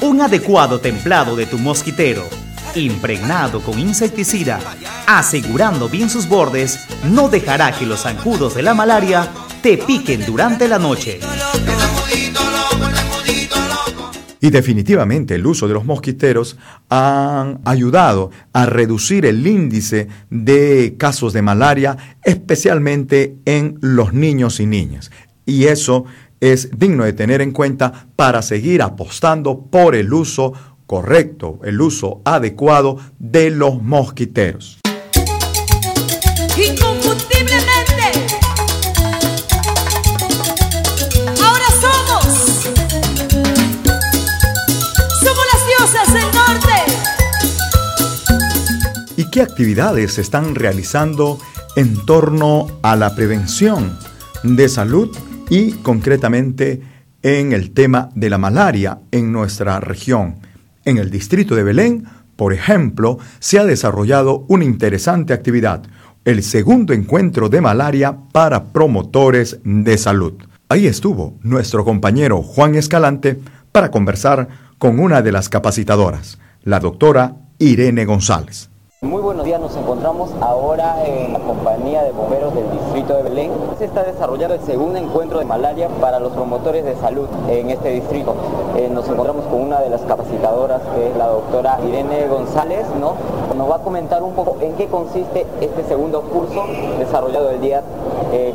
Un 0.01 0.23
adecuado 0.23 0.81
templado 0.81 1.37
de 1.37 1.45
tu 1.45 1.59
mosquitero, 1.59 2.25
impregnado 2.75 3.61
con 3.61 3.79
insecticida, 3.79 4.61
asegurando 5.07 5.91
bien 5.91 6.09
sus 6.09 6.27
bordes, 6.27 6.87
no 7.05 7.29
dejará 7.29 7.73
que 7.73 7.85
los 7.85 8.05
zancudos 8.05 8.55
de 8.55 8.63
la 8.63 8.73
malaria 8.73 9.29
te 9.61 9.77
piquen 9.77 10.25
durante 10.25 10.69
la 10.69 10.79
noche. 10.79 11.21
Y 14.41 14.51
definitivamente 14.51 15.35
el 15.35 15.47
uso 15.47 15.67
de 15.67 15.75
los 15.75 15.85
mosquiteros 15.85 16.57
han 16.89 17.61
ayudado 17.65 18.31
a 18.53 18.67
reducir 18.67 19.27
el 19.27 19.47
índice 19.47 20.09
de 20.31 20.95
casos 20.97 21.33
de 21.33 21.43
malaria, 21.43 21.97
especialmente 22.23 23.37
en 23.45 23.79
los 23.81 24.13
niños 24.13 24.61
y 24.61 24.67
niñas. 24.67 25.11
Y 25.45 25.65
eso 25.65 26.05
es 26.41 26.71
digno 26.79 27.05
de 27.05 27.13
tener 27.13 27.41
en 27.41 27.53
cuenta 27.53 28.09
para 28.15 28.43
seguir 28.43 28.83
apostando 28.83 29.67
por 29.71 29.95
el 29.95 30.13
uso 30.13 30.53
correcto, 30.87 31.61
el 31.65 31.81
uso 31.81 32.23
adecuado 32.25 32.99
de 33.19 33.51
los 33.51 33.83
mosquiteros. 33.83 34.79
Actividades 49.41 50.15
se 50.15 50.21
están 50.21 50.55
realizando 50.55 51.39
en 51.77 52.05
torno 52.07 52.67
a 52.83 52.97
la 52.97 53.15
prevención 53.15 53.97
de 54.43 54.69
salud 54.69 55.17
y 55.51 55.73
concretamente 55.73 56.83
en 57.23 57.53
el 57.53 57.73
tema 57.73 58.11
de 58.15 58.31
la 58.31 58.39
malaria 58.39 59.01
en 59.11 59.33
nuestra 59.33 59.81
región. 59.81 60.37
En 60.85 60.99
el 60.99 61.11
distrito 61.11 61.55
de 61.55 61.63
Belén, 61.63 62.05
por 62.37 62.53
ejemplo, 62.53 63.19
se 63.39 63.59
ha 63.59 63.65
desarrollado 63.65 64.45
una 64.49 64.65
interesante 64.65 65.33
actividad, 65.33 65.83
el 66.25 66.43
segundo 66.43 66.93
encuentro 66.93 67.49
de 67.49 67.61
malaria 67.61 68.17
para 68.33 68.65
promotores 68.67 69.59
de 69.65 69.99
salud. 69.99 70.35
Ahí 70.69 70.87
estuvo 70.87 71.39
nuestro 71.43 71.85
compañero 71.85 72.43
Juan 72.43 72.75
Escalante 72.75 73.39
para 73.73 73.91
conversar 73.91 74.49
con 74.79 75.01
una 75.01 75.23
de 75.23 75.33
las 75.33 75.49
capacitadoras, 75.49 76.39
la 76.63 76.79
doctora 76.79 77.37
Irene 77.59 78.05
González. 78.05 78.71
Muy 79.01 79.23
buenos 79.23 79.45
días, 79.45 79.61
nos 79.61 79.77
encontramos 79.77 80.29
ahora 80.41 81.07
en 81.07 81.33
la 81.33 81.39
compañía 81.39 82.03
de 82.03 82.11
bomberos 82.11 82.53
del 82.53 82.69
distrito 82.73 83.15
de 83.15 83.23
Belén. 83.23 83.53
Se 83.79 83.85
está 83.85 84.03
desarrollando 84.03 84.57
el 84.57 84.61
segundo 84.63 84.99
encuentro 84.99 85.39
de 85.39 85.45
malaria 85.45 85.89
para 86.01 86.19
los 86.19 86.33
promotores 86.33 86.85
de 86.85 86.97
salud 86.97 87.29
en 87.49 87.71
este 87.71 87.91
distrito. 87.91 88.35
Eh, 88.77 88.89
nos 88.93 89.09
encontramos 89.09 89.45
con 89.45 89.61
una 89.61 89.79
de 89.79 89.89
las 89.89 90.01
capacitadoras 90.01 90.83
que 90.97 91.11
es 91.11 91.17
la 91.17 91.29
doctora 91.29 91.79
Irene 91.87 92.27
González, 92.27 92.87
¿no? 92.99 93.15
Nos 93.57 93.71
va 93.71 93.77
a 93.77 93.79
comentar 93.79 94.21
un 94.25 94.33
poco 94.33 94.57
en 94.61 94.73
qué 94.73 94.89
consiste 94.89 95.47
este 95.61 95.85
segundo 95.85 96.23
curso 96.23 96.65
desarrollado 96.99 97.51
el 97.51 97.61
día 97.61 97.85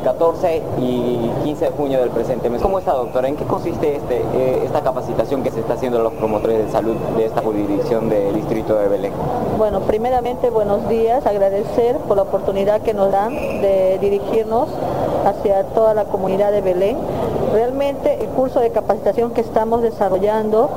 14 0.04 0.56
eh, 0.56 0.62
y 0.78 1.30
15 1.42 1.64
de 1.64 1.70
junio 1.70 2.00
del 2.00 2.10
presente 2.10 2.50
mes. 2.50 2.60
¿Cómo 2.60 2.78
está 2.78 2.92
doctora? 2.92 3.28
¿En 3.28 3.36
qué 3.36 3.44
consiste 3.44 3.96
este, 3.96 4.18
eh, 4.34 4.62
esta 4.62 4.82
capacitación 4.82 5.42
que 5.42 5.50
se 5.50 5.60
está 5.60 5.72
haciendo 5.72 6.00
a 6.00 6.02
los 6.02 6.12
promotores 6.12 6.66
de 6.66 6.70
salud 6.70 6.96
de 7.16 7.24
esta 7.24 7.40
jurisdicción 7.40 8.10
del 8.10 8.34
distrito 8.34 8.76
de 8.76 8.88
Belén? 8.88 9.12
Bueno, 9.56 9.80
primeramente 9.80 10.33
buenos 10.42 10.88
días, 10.88 11.24
agradecer 11.26 11.96
por 11.98 12.16
la 12.16 12.24
oportunidad 12.24 12.82
que 12.82 12.92
nos 12.92 13.10
dan 13.10 13.34
de 13.34 13.98
dirigirnos 14.00 14.68
hacia 15.24 15.64
toda 15.64 15.94
la 15.94 16.04
comunidad 16.04 16.52
de 16.52 16.60
Belén. 16.60 16.98
Realmente 17.52 18.18
el 18.20 18.28
curso 18.30 18.60
de 18.60 18.70
capacitación 18.70 19.30
que 19.30 19.40
estamos 19.40 19.80
desarrollando 19.80 20.68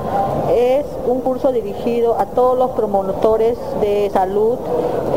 es 0.56 0.86
un 1.06 1.22
curso 1.22 1.52
dirigido 1.52 2.20
a 2.20 2.28
todos 2.28 2.58
los 2.58 2.72
promotores 2.72 3.58
de 3.82 4.10
salud 4.14 4.58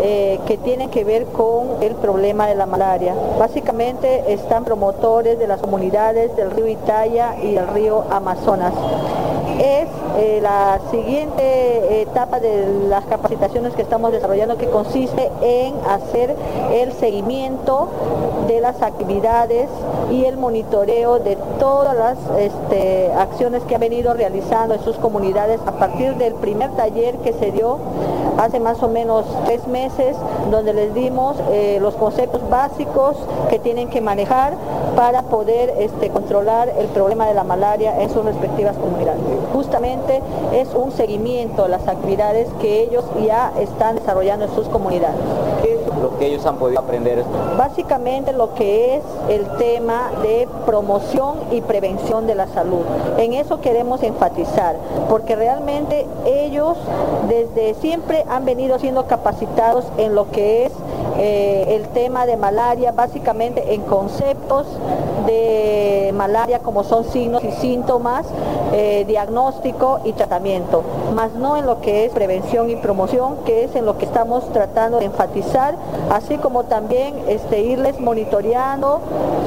eh, 0.03 0.41
que 0.47 0.57
tienen 0.57 0.91
que 0.91 1.05
ver 1.05 1.27
con 1.27 1.83
el 1.83 1.95
problema 1.95 2.47
de 2.47 2.55
la 2.55 2.67
malaria. 2.67 3.15
Básicamente 3.39 4.33
están 4.33 4.65
promotores 4.65 5.39
de 5.39 5.47
las 5.47 5.61
comunidades 5.61 6.35
del 6.35 6.51
río 6.51 6.67
Italia 6.67 7.37
y 7.41 7.55
del 7.55 7.69
río 7.69 8.05
Amazonas 8.11 8.73
es 9.61 9.89
eh, 10.17 10.41
la 10.43 10.81
siguiente 10.91 12.01
etapa 12.01 12.41
de 12.41 12.67
las 12.89 13.05
capacitaciones 13.05 13.75
que 13.75 13.83
estamos 13.83 14.11
desarrollando 14.11 14.57
que 14.57 14.71
consiste 14.71 15.31
en 15.43 15.75
hacer 15.87 16.35
el 16.73 16.93
seguimiento 16.95 17.89
de 18.49 18.63
las 18.63 18.81
actividades 18.81 19.69
y 20.11 20.25
el 20.25 20.39
monitoreo 20.39 21.19
de 21.19 21.37
todas 21.59 21.95
las 21.95 22.19
este, 22.39 23.13
acciones 23.13 23.63
que 23.65 23.75
ha 23.75 23.79
venido 23.79 24.15
realizando 24.15 24.75
en 24.75 24.83
sus 24.83 24.97
comunidades 24.97 25.61
a 25.67 25.73
partir 25.73 26.17
del 26.17 26.35
primer 26.35 26.71
taller 26.71 27.17
que 27.19 27.35
se 27.35 27.53
dio 27.53 27.79
hace 28.39 28.61
más 28.61 28.83
o 28.83 28.89
menos 28.89 29.25
tres 29.47 29.67
meses, 29.67 30.17
donde 30.51 30.73
les 30.73 30.95
dimos 30.95 31.37
eh, 31.51 31.79
los 31.81 31.95
conceptos 31.95 32.49
básicos 32.49 33.17
que 33.49 33.59
tienen 33.59 33.89
que 33.89 34.01
manejar 34.01 34.55
para 34.97 35.23
poder 35.23 35.75
este, 35.79 36.11
controlar 36.11 36.69
el 36.69 36.87
problema 36.89 37.27
de 37.27 37.35
la 37.35 37.45
malaria 37.45 38.01
en 38.03 38.11
sus 38.11 38.25
respectivas 38.25 38.77
comunidades 38.77 39.21
justamente 39.53 40.23
es 40.53 40.69
un 40.75 40.93
seguimiento 40.93 41.65
de 41.65 41.69
las 41.69 41.87
actividades 41.87 42.49
que 42.61 42.83
ellos 42.83 43.05
ya 43.25 43.53
están 43.59 43.97
desarrollando 43.97 44.47
en 44.47 44.55
sus 44.55 44.69
comunidades. 44.69 45.21
¿Qué 45.63 45.75
es 45.75 45.87
lo 46.01 46.17
que 46.19 46.27
ellos 46.27 46.47
han 46.47 46.57
podido 46.57 46.81
aprender? 46.81 47.25
Básicamente 47.57 48.33
lo 48.33 48.55
que 48.55 48.97
es 48.97 49.03
el 49.29 49.47
tema 49.59 50.11
de 50.23 50.49
promoción 50.67 51.37
y 51.51 51.61
prevención 51.61 52.27
de 52.27 52.35
la 52.35 52.47
salud. 52.49 52.83
En 53.19 53.35
eso 53.35 53.61
queremos 53.61 54.03
enfatizar, 54.03 54.77
porque 55.09 55.37
realmente 55.37 56.07
ellos 56.25 56.77
desde 57.29 57.75
siempre 57.75 58.20
han 58.29 58.45
venido 58.45 58.79
siendo 58.79 59.07
capacitados 59.07 59.87
en 59.97 60.15
lo 60.15 60.31
que 60.31 60.67
es 60.67 60.73
eh, 61.19 61.77
el 61.77 61.89
tema 61.89 62.27
de 62.27 62.37
malaria, 62.37 62.93
básicamente 62.93 63.75
en 63.75 63.83
conceptos 63.83 64.67
de 65.27 66.13
malaria 66.15 66.61
como 66.61 66.85
son 66.85 67.05
signos 67.05 67.43
y 67.45 67.53
síntomas, 67.53 68.27
eh, 68.73 69.05
diagnóstico 69.07 70.01
y 70.05 70.13
tratamiento, 70.13 70.83
más 71.15 71.33
no 71.35 71.57
en 71.57 71.67
lo 71.67 71.81
que 71.81 72.05
es 72.05 72.13
prevención 72.13 72.71
y 72.71 72.77
promoción, 72.77 73.37
que 73.45 73.65
es 73.65 73.75
en 73.75 73.85
lo 73.85 73.99
que 73.99 74.05
estamos 74.05 74.51
tratando 74.53 74.99
de 74.99 75.07
enfatizar, 75.07 75.77
así 76.11 76.37
como 76.39 76.65
también 76.65 77.15
este, 77.29 77.61
irles 77.63 77.99
monitoreando 78.01 79.01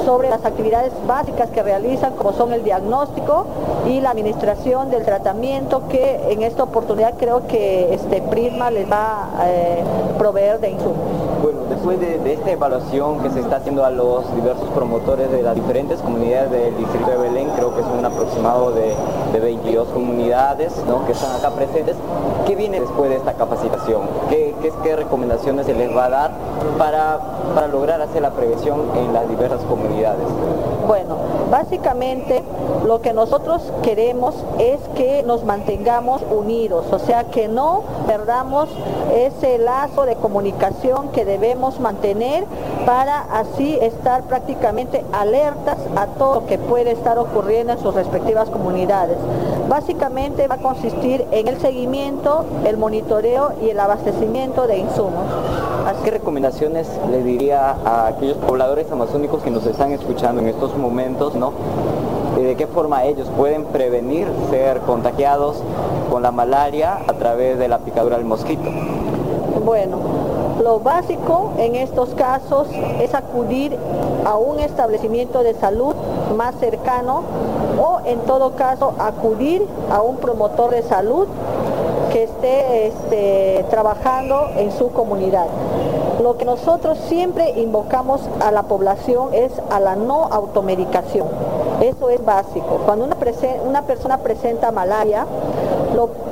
sobre 0.04 0.28
las 0.28 0.44
actividades 0.44 0.92
básicas 1.06 1.50
que 1.50 1.62
realizan, 1.62 2.14
como 2.14 2.32
son 2.32 2.52
el 2.52 2.64
diagnóstico 2.64 3.46
y 3.86 4.00
la 4.00 4.10
administración 4.10 4.90
del 4.90 5.04
tratamiento, 5.04 5.88
que 5.88 6.20
en 6.30 6.42
esta 6.42 6.62
oportunidad 6.62 7.14
creo 7.18 7.46
que 7.46 7.94
este 7.94 8.22
Prisma 8.22 8.70
les 8.70 8.90
va 8.90 9.30
a 9.38 9.50
eh, 9.50 9.84
proveer 10.18 10.60
de 10.60 10.70
insumos. 10.70 11.23
Bueno, 11.44 11.60
después 11.68 12.00
de, 12.00 12.32
esta 12.32 12.52
evaluación 12.52 13.20
que 13.20 13.28
se 13.28 13.40
está 13.40 13.56
haciendo 13.56 13.84
a 13.84 13.90
los 13.90 14.34
diversos 14.34 14.66
promotores 14.70 15.30
de 15.30 15.42
las 15.42 15.54
diferentes 15.54 16.00
comunidades 16.00 16.50
del 16.50 16.74
distrito 16.74 17.10
de 17.10 17.18
Belén, 17.18 17.50
creo 17.54 17.76
que 17.76 17.82
son 17.82 17.98
un 17.98 18.06
aproximado 18.06 18.72
de, 18.72 18.94
22 19.38 19.88
comunidades 19.88 20.72
que 21.04 21.12
están 21.12 21.36
acá 21.36 21.50
presentes, 21.50 21.96
¿qué 22.46 22.56
viene 22.56 22.80
después 22.80 23.10
de 23.10 23.16
esta 23.16 23.34
capacitación? 23.34 24.08
¿Qué, 24.30 24.96
recomendaciones 24.96 25.66
se 25.66 25.74
les 25.74 25.94
va 25.94 26.06
a 26.06 26.08
dar 26.08 26.30
para 26.78 27.66
lograr 27.70 28.00
hacer 28.00 28.22
la 28.22 28.30
prevención 28.30 28.80
en 28.96 29.12
las 29.12 29.28
diversas 29.28 29.60
comunidades? 29.64 30.24
Bueno, 30.86 31.16
básicamente 31.50 32.42
lo 32.84 33.00
que 33.00 33.14
nosotros 33.14 33.62
queremos 33.82 34.34
es 34.58 34.78
que 34.94 35.22
nos 35.22 35.42
mantengamos 35.44 36.20
unidos, 36.30 36.86
o 36.90 36.98
sea, 36.98 37.24
que 37.24 37.48
no 37.48 37.82
perdamos 38.06 38.68
ese 39.14 39.56
lazo 39.56 40.04
de 40.04 40.16
comunicación 40.16 41.08
que 41.08 41.24
debemos 41.24 41.80
mantener 41.80 42.44
para 42.84 43.20
así 43.20 43.78
estar 43.80 44.24
prácticamente 44.24 45.02
alertas 45.12 45.78
a 45.96 46.06
todo 46.06 46.40
lo 46.40 46.46
que 46.46 46.58
puede 46.58 46.90
estar 46.90 47.18
ocurriendo 47.18 47.72
en 47.72 47.78
sus 47.78 47.94
respectivas 47.94 48.50
comunidades. 48.50 49.16
Básicamente 49.68 50.46
va 50.48 50.56
a 50.56 50.58
consistir 50.58 51.24
en 51.30 51.48
el 51.48 51.60
seguimiento, 51.60 52.44
el 52.66 52.76
monitoreo 52.76 53.52
y 53.62 53.70
el 53.70 53.80
abastecimiento 53.80 54.66
de 54.66 54.78
insumos. 54.78 55.24
¿Qué 56.02 56.10
recomendaciones 56.10 56.88
le 57.10 57.22
diría 57.22 57.76
a 57.84 58.08
aquellos 58.08 58.36
pobladores 58.38 58.90
amazónicos 58.90 59.42
que 59.42 59.50
nos 59.50 59.64
están 59.66 59.92
escuchando 59.92 60.42
en 60.42 60.48
estos 60.48 60.76
momentos, 60.76 61.34
¿no? 61.34 61.52
de 62.36 62.56
qué 62.56 62.66
forma 62.66 63.04
ellos 63.04 63.28
pueden 63.36 63.64
prevenir 63.64 64.26
ser 64.50 64.80
contagiados 64.80 65.56
con 66.10 66.22
la 66.22 66.30
malaria 66.30 66.98
a 67.06 67.12
través 67.14 67.58
de 67.58 67.68
la 67.68 67.78
picadura 67.78 68.16
del 68.16 68.26
mosquito. 68.26 68.70
Bueno, 69.64 69.98
lo 70.62 70.80
básico 70.80 71.52
en 71.58 71.74
estos 71.74 72.10
casos 72.10 72.68
es 73.00 73.14
acudir 73.14 73.76
a 74.24 74.36
un 74.36 74.60
establecimiento 74.60 75.42
de 75.42 75.54
salud 75.54 75.94
más 76.36 76.54
cercano 76.56 77.22
o 77.80 78.00
en 78.04 78.20
todo 78.20 78.52
caso 78.56 78.94
acudir 78.98 79.66
a 79.90 80.02
un 80.02 80.16
promotor 80.16 80.72
de 80.72 80.82
salud 80.82 81.26
que 82.14 82.22
esté 82.22 82.86
este, 82.86 83.64
trabajando 83.70 84.48
en 84.56 84.70
su 84.70 84.92
comunidad. 84.92 85.46
Lo 86.22 86.36
que 86.36 86.44
nosotros 86.44 86.96
siempre 87.08 87.50
invocamos 87.56 88.20
a 88.40 88.52
la 88.52 88.62
población 88.62 89.34
es 89.34 89.50
a 89.68 89.80
la 89.80 89.96
no 89.96 90.26
automedicación. 90.26 91.26
Eso 91.80 92.10
es 92.10 92.24
básico. 92.24 92.82
Cuando 92.86 93.04
una, 93.04 93.16
una 93.66 93.82
persona 93.82 94.18
presenta 94.18 94.70
malaria 94.70 95.26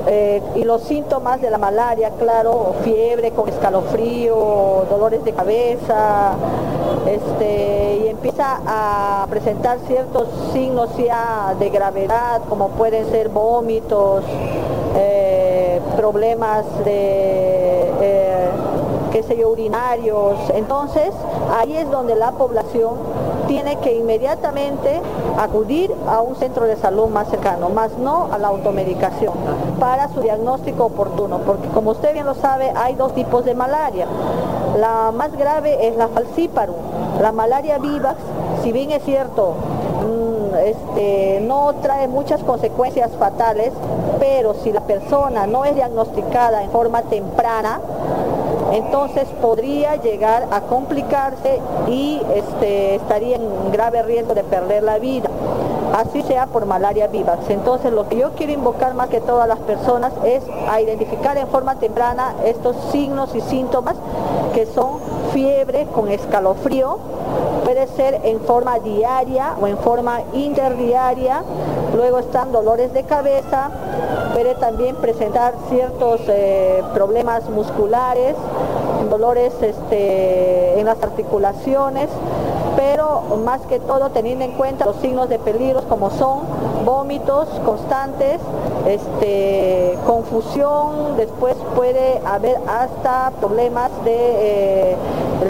eh, 0.06 0.40
y 0.54 0.62
los 0.62 0.82
síntomas 0.82 1.40
de 1.40 1.50
la 1.50 1.58
malaria, 1.58 2.10
claro, 2.16 2.74
fiebre 2.84 3.32
con 3.32 3.48
escalofrío, 3.48 4.86
dolores 4.88 5.24
de 5.24 5.32
cabeza, 5.32 6.34
este, 7.06 8.02
y 8.04 8.08
empieza 8.08 8.60
a 8.64 9.26
presentar 9.28 9.78
ciertos 9.88 10.28
signos 10.52 10.96
ya 10.96 11.56
de 11.58 11.70
gravedad, 11.70 12.42
como 12.48 12.68
pueden 12.68 13.10
ser 13.10 13.30
vómitos, 13.30 14.22
eh, 14.96 15.41
problemas 15.92 16.64
de... 16.84 17.92
Eh, 18.00 18.50
qué 19.12 19.22
sé 19.22 19.36
yo, 19.36 19.50
urinarios. 19.50 20.38
Entonces, 20.54 21.10
ahí 21.54 21.76
es 21.76 21.90
donde 21.90 22.16
la 22.16 22.32
población 22.32 22.94
tiene 23.46 23.76
que 23.76 23.94
inmediatamente 23.94 25.00
acudir 25.38 25.94
a 26.08 26.22
un 26.22 26.34
centro 26.36 26.64
de 26.64 26.76
salud 26.76 27.08
más 27.08 27.28
cercano, 27.28 27.68
más 27.68 27.98
no 27.98 28.28
a 28.32 28.38
la 28.38 28.48
automedicación, 28.48 29.34
para 29.78 30.08
su 30.08 30.20
diagnóstico 30.20 30.86
oportuno, 30.86 31.38
porque 31.44 31.68
como 31.68 31.90
usted 31.90 32.14
bien 32.14 32.26
lo 32.26 32.34
sabe, 32.34 32.72
hay 32.74 32.94
dos 32.94 33.14
tipos 33.14 33.44
de 33.44 33.54
malaria. 33.54 34.06
La 34.78 35.12
más 35.12 35.36
grave 35.36 35.88
es 35.88 35.96
la 35.96 36.08
falciparum, 36.08 36.76
la 37.20 37.32
malaria 37.32 37.78
vivax, 37.78 38.16
si 38.62 38.72
bien 38.72 38.90
es 38.90 39.04
cierto, 39.04 39.54
mm, 40.00 40.41
este, 40.56 41.40
no 41.42 41.74
trae 41.82 42.08
muchas 42.08 42.42
consecuencias 42.42 43.10
fatales, 43.18 43.72
pero 44.18 44.54
si 44.54 44.72
la 44.72 44.80
persona 44.82 45.46
no 45.46 45.64
es 45.64 45.74
diagnosticada 45.74 46.62
en 46.62 46.70
forma 46.70 47.02
temprana, 47.02 47.80
entonces 48.72 49.28
podría 49.40 49.96
llegar 49.96 50.46
a 50.50 50.62
complicarse 50.62 51.60
y 51.88 52.22
este, 52.34 52.94
estaría 52.94 53.36
en 53.36 53.72
grave 53.72 54.02
riesgo 54.02 54.34
de 54.34 54.44
perder 54.44 54.82
la 54.82 54.98
vida 54.98 55.28
así 55.92 56.22
sea 56.22 56.46
por 56.46 56.66
malaria 56.66 57.06
vivax. 57.06 57.50
Entonces 57.50 57.92
lo 57.92 58.08
que 58.08 58.16
yo 58.16 58.30
quiero 58.32 58.52
invocar 58.52 58.94
más 58.94 59.08
que 59.08 59.20
todas 59.20 59.46
las 59.46 59.58
personas 59.58 60.12
es 60.24 60.42
a 60.68 60.80
identificar 60.80 61.36
en 61.36 61.48
forma 61.48 61.76
temprana 61.76 62.34
estos 62.44 62.76
signos 62.90 63.34
y 63.34 63.40
síntomas 63.40 63.96
que 64.54 64.66
son 64.66 64.98
fiebre 65.32 65.86
con 65.94 66.10
escalofrío, 66.10 66.98
puede 67.72 67.86
ser 67.86 68.20
en 68.24 68.38
forma 68.40 68.78
diaria 68.80 69.54
o 69.58 69.66
en 69.66 69.78
forma 69.78 70.20
interdiaria, 70.34 71.42
luego 71.96 72.18
están 72.18 72.52
dolores 72.52 72.92
de 72.92 73.04
cabeza, 73.04 73.70
puede 74.34 74.54
también 74.56 74.94
presentar 74.96 75.54
ciertos 75.70 76.20
eh, 76.28 76.82
problemas 76.92 77.48
musculares, 77.48 78.36
dolores 79.08 79.54
este, 79.62 80.78
en 80.78 80.84
las 80.84 81.02
articulaciones, 81.02 82.10
pero 82.76 83.22
más 83.42 83.62
que 83.62 83.80
todo 83.80 84.10
teniendo 84.10 84.44
en 84.44 84.52
cuenta 84.52 84.84
los 84.84 84.96
signos 84.96 85.30
de 85.30 85.38
peligro 85.38 85.80
como 85.88 86.10
son 86.10 86.40
vómitos 86.84 87.48
constantes, 87.64 88.38
este, 88.86 89.96
confusión, 90.06 91.16
después 91.16 91.56
puede 91.74 92.20
haber 92.26 92.58
hasta 92.68 93.30
problemas 93.40 93.90
de, 94.04 94.92
eh, 94.92 94.96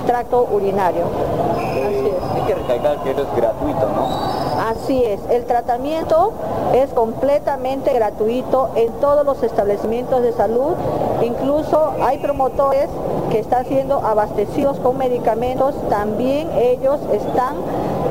tracto 0.06 0.48
urinario. 0.50 1.04
Que 2.52 2.58
recalcar 2.58 2.98
que 3.02 3.10
esto 3.12 3.22
es 3.22 3.34
gratuito, 3.34 3.80
¿no? 3.80 4.08
Así 4.68 5.02
es, 5.02 5.20
el 5.30 5.46
tratamiento 5.46 6.32
es 6.74 6.90
completamente 6.90 7.94
gratuito 7.94 8.68
en 8.74 8.92
todos 9.00 9.24
los 9.24 9.42
establecimientos 9.42 10.22
de 10.22 10.32
salud, 10.34 10.74
incluso 11.22 11.92
hay 12.02 12.18
promotores 12.18 12.88
que 13.30 13.38
están 13.38 13.64
siendo 13.64 14.00
abastecidos 14.00 14.78
con 14.80 14.98
medicamentos, 14.98 15.74
también 15.88 16.50
ellos 16.58 17.00
están 17.10 17.56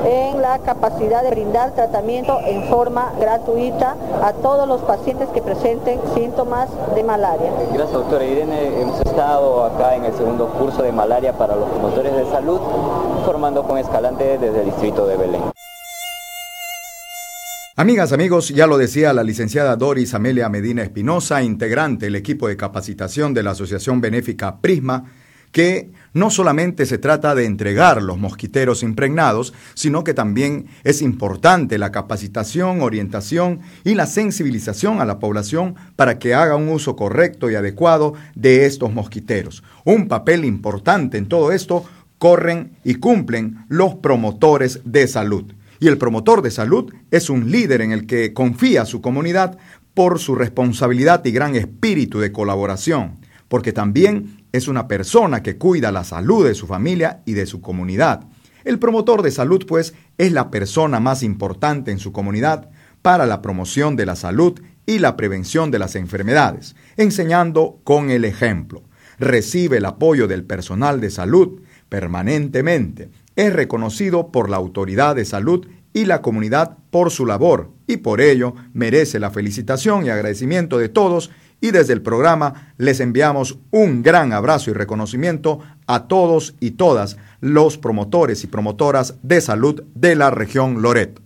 en 0.06 0.42
la 0.42 0.58
capacidad 0.60 1.22
de 1.22 1.30
brindar 1.30 1.72
tratamiento 1.72 2.40
en 2.46 2.64
forma 2.64 3.14
gratuita 3.20 3.96
a 4.24 4.34
todos 4.34 4.68
los 4.68 4.82
pacientes 4.82 5.30
que 5.30 5.44
presenten 5.44 6.00
síntomas 6.16 6.70
de 6.96 7.04
malaria. 7.04 7.52
Gracias, 7.72 7.94
doctora 7.94 8.24
Irene. 8.24 8.82
Hemos 8.82 9.00
estado 9.02 9.64
acá 9.66 9.96
en 9.96 10.06
el 10.06 10.14
segundo 10.16 10.48
curso 10.48 10.82
de 10.82 10.92
malaria 10.92 11.34
para 11.34 11.56
los 11.56 11.70
promotores 11.70 12.16
de 12.16 12.26
salud, 12.32 12.60
formando 13.22 13.64
con 13.64 13.78
Escalante 13.78 14.38
desde 14.38 14.60
el 14.60 14.66
distrito 14.66 15.08
de 15.08 15.18
Belén. 15.18 15.42
Amigas, 17.78 18.12
amigos, 18.12 18.50
ya 18.50 18.68
lo 18.68 18.78
decía 18.78 19.14
la 19.14 19.24
licenciada 19.24 19.76
Doris 19.76 20.14
Amelia 20.14 20.50
Medina 20.50 20.84
Espinosa, 20.84 21.42
integrante 21.42 22.06
del 22.06 22.16
equipo 22.16 22.48
de 22.48 22.58
capacitación 22.58 23.34
de 23.34 23.44
la 23.44 23.52
Asociación 23.52 24.02
Benéfica 24.02 24.60
Prisma, 24.60 25.06
que 25.52 25.92
no 26.14 26.30
solamente 26.30 26.86
se 26.86 26.98
trata 26.98 27.36
de 27.36 27.46
entregar 27.46 28.02
los 28.02 28.18
mosquiteros 28.18 28.84
impregnados, 28.84 29.54
sino 29.74 30.04
que 30.04 30.14
también 30.14 30.68
es 30.84 31.02
importante 31.02 31.78
la 31.78 31.92
capacitación, 31.92 32.82
orientación 32.82 33.62
y 33.84 33.96
la 33.96 34.06
sensibilización 34.06 35.02
a 35.02 35.06
la 35.06 35.20
población 35.20 35.76
para 35.96 36.20
que 36.20 36.34
haga 36.34 36.56
un 36.56 36.70
uso 36.70 36.96
correcto 36.96 37.50
y 37.50 37.56
adecuado 37.56 38.14
de 38.36 38.66
estos 38.66 38.94
mosquiteros. 38.94 39.64
Un 39.84 40.08
papel 40.08 40.46
importante 40.46 41.18
en 41.18 41.28
todo 41.28 41.52
esto 41.52 41.86
corren 42.22 42.78
y 42.84 42.96
cumplen 42.96 43.66
los 43.68 43.96
promotores 43.96 44.82
de 44.86 45.08
salud. 45.08 45.56
Y 45.80 45.88
el 45.88 45.98
promotor 45.98 46.44
de 46.44 46.52
salud 46.52 46.94
es 47.10 47.32
un 47.32 47.50
líder 47.50 47.82
en 47.82 47.92
el 47.92 48.06
que 48.06 48.32
confía 48.32 48.86
su 48.86 49.02
comunidad 49.02 49.58
por 49.96 50.20
su 50.20 50.36
responsabilidad 50.36 51.26
y 51.26 51.32
gran 51.32 51.56
espíritu 51.56 52.20
de 52.20 52.32
colaboración, 52.32 53.18
porque 53.48 53.74
también 53.74 54.46
es 54.52 54.68
una 54.68 54.88
persona 54.88 55.42
que 55.42 55.58
cuida 55.58 55.92
la 55.92 56.04
salud 56.04 56.46
de 56.46 56.54
su 56.54 56.68
familia 56.68 57.24
y 57.26 57.34
de 57.34 57.48
su 57.48 57.60
comunidad. 57.60 58.28
El 58.66 58.78
promotor 58.78 59.24
de 59.24 59.32
salud, 59.32 59.66
pues, 59.66 59.96
es 60.20 60.32
la 60.32 60.52
persona 60.52 61.00
más 61.00 61.24
importante 61.24 61.90
en 61.90 61.98
su 61.98 62.12
comunidad 62.12 62.70
para 63.02 63.26
la 63.26 63.42
promoción 63.42 63.96
de 63.96 64.06
la 64.06 64.16
salud 64.16 64.62
y 64.86 65.00
la 65.00 65.18
prevención 65.18 65.72
de 65.72 65.80
las 65.80 65.96
enfermedades, 65.96 66.76
enseñando 66.98 67.80
con 67.84 68.12
el 68.12 68.26
ejemplo. 68.26 68.84
Recibe 69.18 69.78
el 69.78 69.86
apoyo 69.86 70.28
del 70.28 70.44
personal 70.44 71.02
de 71.02 71.10
salud 71.10 71.62
permanentemente. 71.92 73.10
Es 73.36 73.52
reconocido 73.52 74.32
por 74.32 74.50
la 74.50 74.56
autoridad 74.56 75.14
de 75.14 75.26
salud 75.26 75.68
y 75.92 76.06
la 76.06 76.22
comunidad 76.22 76.78
por 76.90 77.12
su 77.12 77.26
labor 77.26 77.70
y 77.86 77.98
por 77.98 78.22
ello 78.22 78.56
merece 78.74 79.20
la 79.20 79.30
felicitación 79.30 80.06
y 80.06 80.10
agradecimiento 80.10 80.78
de 80.78 80.88
todos 80.88 81.32
y 81.60 81.72
desde 81.72 81.92
el 81.92 82.02
programa 82.02 82.74
les 82.78 83.02
enviamos 83.02 83.60
un 83.72 84.04
gran 84.04 84.32
abrazo 84.32 84.72
y 84.72 84.74
reconocimiento 84.74 85.60
a 85.86 86.08
todos 86.08 86.56
y 86.62 86.72
todas 86.72 87.18
los 87.42 87.78
promotores 87.78 88.46
y 88.46 88.48
promotoras 88.48 89.16
de 89.22 89.42
salud 89.42 89.84
de 89.94 90.16
la 90.16 90.32
región 90.32 90.82
Loreto. 90.82 91.22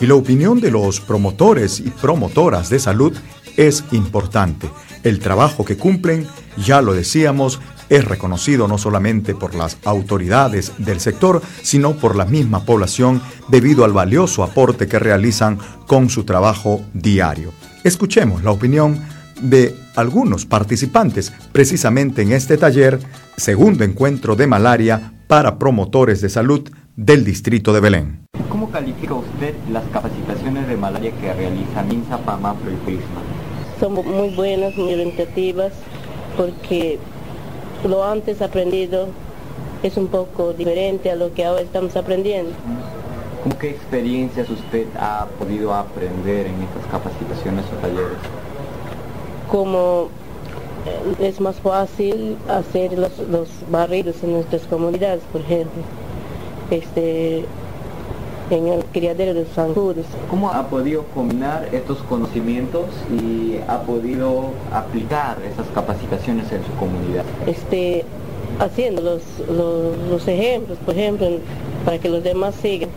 Y 0.00 0.06
la 0.06 0.14
opinión 0.14 0.60
de 0.60 0.70
los 0.70 1.00
promotores 1.00 1.80
y 1.80 1.90
promotoras 1.90 2.70
de 2.70 2.78
salud 2.78 3.16
es 3.56 3.84
importante. 3.90 4.70
El 5.02 5.18
trabajo 5.18 5.64
que 5.64 5.76
cumplen, 5.76 6.26
ya 6.56 6.80
lo 6.80 6.94
decíamos, 6.94 7.60
es 7.88 8.04
reconocido 8.04 8.68
no 8.68 8.78
solamente 8.78 9.34
por 9.34 9.54
las 9.54 9.78
autoridades 9.84 10.72
del 10.78 11.00
sector, 11.00 11.42
sino 11.62 11.94
por 11.94 12.16
la 12.16 12.26
misma 12.26 12.64
población 12.64 13.20
debido 13.48 13.84
al 13.84 13.92
valioso 13.92 14.42
aporte 14.42 14.86
que 14.86 14.98
realizan 14.98 15.58
con 15.86 16.10
su 16.10 16.24
trabajo 16.24 16.80
diario. 16.92 17.52
Escuchemos 17.82 18.44
la 18.44 18.50
opinión 18.50 19.00
de 19.40 19.74
algunos 19.96 20.46
participantes 20.46 21.32
precisamente 21.52 22.22
en 22.22 22.32
este 22.32 22.56
taller, 22.56 22.98
segundo 23.36 23.84
encuentro 23.84 24.36
de 24.36 24.46
malaria 24.46 25.12
para 25.26 25.58
promotores 25.58 26.20
de 26.20 26.28
salud 26.28 26.68
del 26.96 27.24
distrito 27.24 27.72
de 27.72 27.80
Belén. 27.80 28.28
¿Cómo 28.68 28.80
califica 28.80 29.14
usted 29.14 29.54
las 29.72 29.84
capacitaciones 29.84 30.68
de 30.68 30.76
malaria 30.76 31.10
que 31.12 31.32
realiza 31.32 31.82
MINSA, 31.84 32.18
PAMAPRO 32.18 32.70
y 32.70 32.74
PRISMA? 32.74 33.20
Son 33.80 33.94
muy 33.94 34.28
buenas, 34.34 34.76
muy 34.76 34.92
orientativas, 34.92 35.72
porque 36.36 36.98
lo 37.88 38.04
antes 38.04 38.42
aprendido 38.42 39.08
es 39.82 39.96
un 39.96 40.08
poco 40.08 40.52
diferente 40.52 41.10
a 41.10 41.16
lo 41.16 41.32
que 41.32 41.46
ahora 41.46 41.62
estamos 41.62 41.96
aprendiendo. 41.96 42.50
¿Cómo 43.42 43.56
qué 43.58 43.70
experiencias 43.70 44.50
usted 44.50 44.86
ha 45.00 45.26
podido 45.38 45.72
aprender 45.72 46.48
en 46.48 46.62
estas 46.62 46.84
capacitaciones 46.90 47.64
o 47.72 47.80
talleres? 47.80 48.18
Como 49.50 50.08
eh, 50.84 51.26
es 51.26 51.40
más 51.40 51.56
fácil 51.56 52.36
hacer 52.50 52.98
los, 52.98 53.18
los 53.30 53.48
barridos 53.70 54.22
en 54.22 54.34
nuestras 54.34 54.62
comunidades, 54.64 55.22
por 55.32 55.40
ejemplo. 55.40 55.82
Este, 56.70 57.46
en 58.50 58.68
el 58.68 58.84
criadero 58.86 59.34
de 59.34 59.44
zancudos. 59.44 60.06
¿Cómo 60.30 60.50
ha 60.50 60.68
podido 60.68 61.04
combinar 61.14 61.68
estos 61.72 61.98
conocimientos 62.08 62.86
y 63.10 63.58
ha 63.68 63.82
podido 63.82 64.50
aplicar 64.72 65.38
esas 65.42 65.66
capacitaciones 65.74 66.50
en 66.52 66.64
su 66.64 66.72
comunidad? 66.78 67.24
Este, 67.46 68.04
haciendo 68.58 69.02
los, 69.02 69.22
los, 70.10 70.26
ejemplos, 70.28 70.78
por 70.84 70.94
ejemplo, 70.94 71.28
para 71.84 71.98
que 71.98 72.08
los 72.08 72.22
demás 72.22 72.54
sigan 72.56 72.90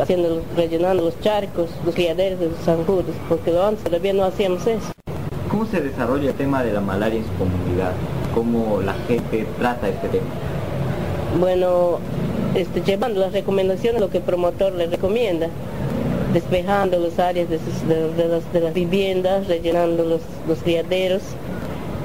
haciendo, 0.00 0.42
rellenando 0.56 1.04
los 1.04 1.20
charcos, 1.20 1.70
los 1.84 1.94
criaderos 1.94 2.40
de 2.40 2.48
los 2.48 2.58
zancudos, 2.58 3.14
porque 3.28 3.56
antes 3.58 3.84
todavía 3.84 4.12
no 4.12 4.24
hacíamos 4.24 4.66
eso. 4.66 4.92
¿Cómo 5.50 5.66
se 5.66 5.80
desarrolla 5.80 6.30
el 6.30 6.34
tema 6.34 6.62
de 6.64 6.72
la 6.72 6.80
malaria 6.80 7.20
en 7.20 7.24
su 7.24 7.32
comunidad? 7.34 7.92
¿Cómo 8.34 8.80
la 8.82 8.94
gente 9.06 9.46
trata 9.58 9.88
este 9.88 10.08
tema? 10.08 10.26
Bueno, 11.38 11.98
este, 12.54 12.82
llevando 12.82 13.20
las 13.20 13.32
recomendaciones, 13.32 14.00
lo 14.00 14.10
que 14.10 14.18
el 14.18 14.22
promotor 14.22 14.72
le 14.74 14.86
recomienda, 14.86 15.48
despejando 16.32 16.98
las 16.98 17.18
áreas 17.18 17.48
de, 17.48 18.60
las, 18.60 18.74
viviendas, 18.74 19.46
rellenando 19.46 20.04
los, 20.04 20.20
los 20.46 20.58
criaderos 20.58 21.22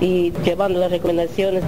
y 0.02 0.32
llevando 0.44 0.80
las 0.80 0.92
recomendaciones. 0.92 1.64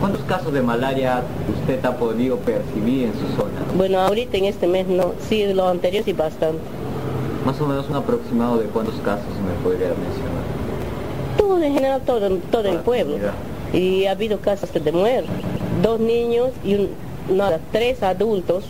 ¿Cuántos 0.00 0.22
casos 0.22 0.52
de 0.52 0.62
malaria 0.62 1.22
usted 1.60 1.84
ha 1.84 1.96
podido 1.96 2.36
percibir 2.38 3.04
en 3.04 3.12
su 3.14 3.26
zona? 3.36 3.52
Bueno, 3.76 4.00
ahorita 4.00 4.36
en 4.36 4.44
este 4.46 4.66
mes 4.66 4.86
no, 4.86 5.12
sí, 5.28 5.52
lo 5.54 5.68
anterior 5.68 6.04
sí 6.04 6.12
bastante. 6.12 6.60
Más 7.44 7.60
o 7.60 7.66
menos 7.66 7.88
un 7.88 7.96
aproximado 7.96 8.58
de 8.58 8.66
cuántos 8.66 8.96
casos 8.96 9.24
me 9.46 9.62
podría 9.62 9.88
mencionar. 9.88 10.42
Todo 11.38 11.62
en 11.62 11.72
general, 11.72 12.02
todo, 12.04 12.28
todo 12.50 12.68
el 12.68 12.78
pueblo. 12.78 13.16
Y 13.72 14.06
ha 14.06 14.12
habido 14.12 14.40
casos 14.40 14.72
de 14.72 14.92
muerte. 14.92 15.28
Dos 15.82 16.00
niños 16.00 16.50
y 16.64 16.74
un, 16.74 16.88
nada, 17.30 17.60
tres 17.72 18.02
adultos, 18.02 18.64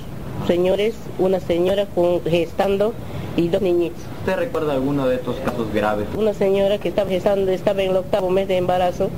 señores, 0.47 0.95
una 1.19 1.41
señora 1.41 1.87
con, 1.87 2.23
gestando 2.23 2.93
y 3.37 3.49
dos 3.49 3.63
niñitos. 3.63 4.01
¿Usted 4.21 4.37
recuerda 4.37 4.73
alguno 4.75 5.07
de 5.07 5.17
estos 5.17 5.37
casos 5.37 5.73
graves? 5.73 6.07
Una 6.17 6.35
señora 6.35 6.79
que 6.79 6.89
estaba 6.89 7.09
gestando, 7.09 7.51
estaba 7.53 7.83
en 7.83 7.91
el 7.91 7.97
octavo 7.97 8.31
mes 8.31 8.49
de 8.49 8.57
embarazo 8.57 9.11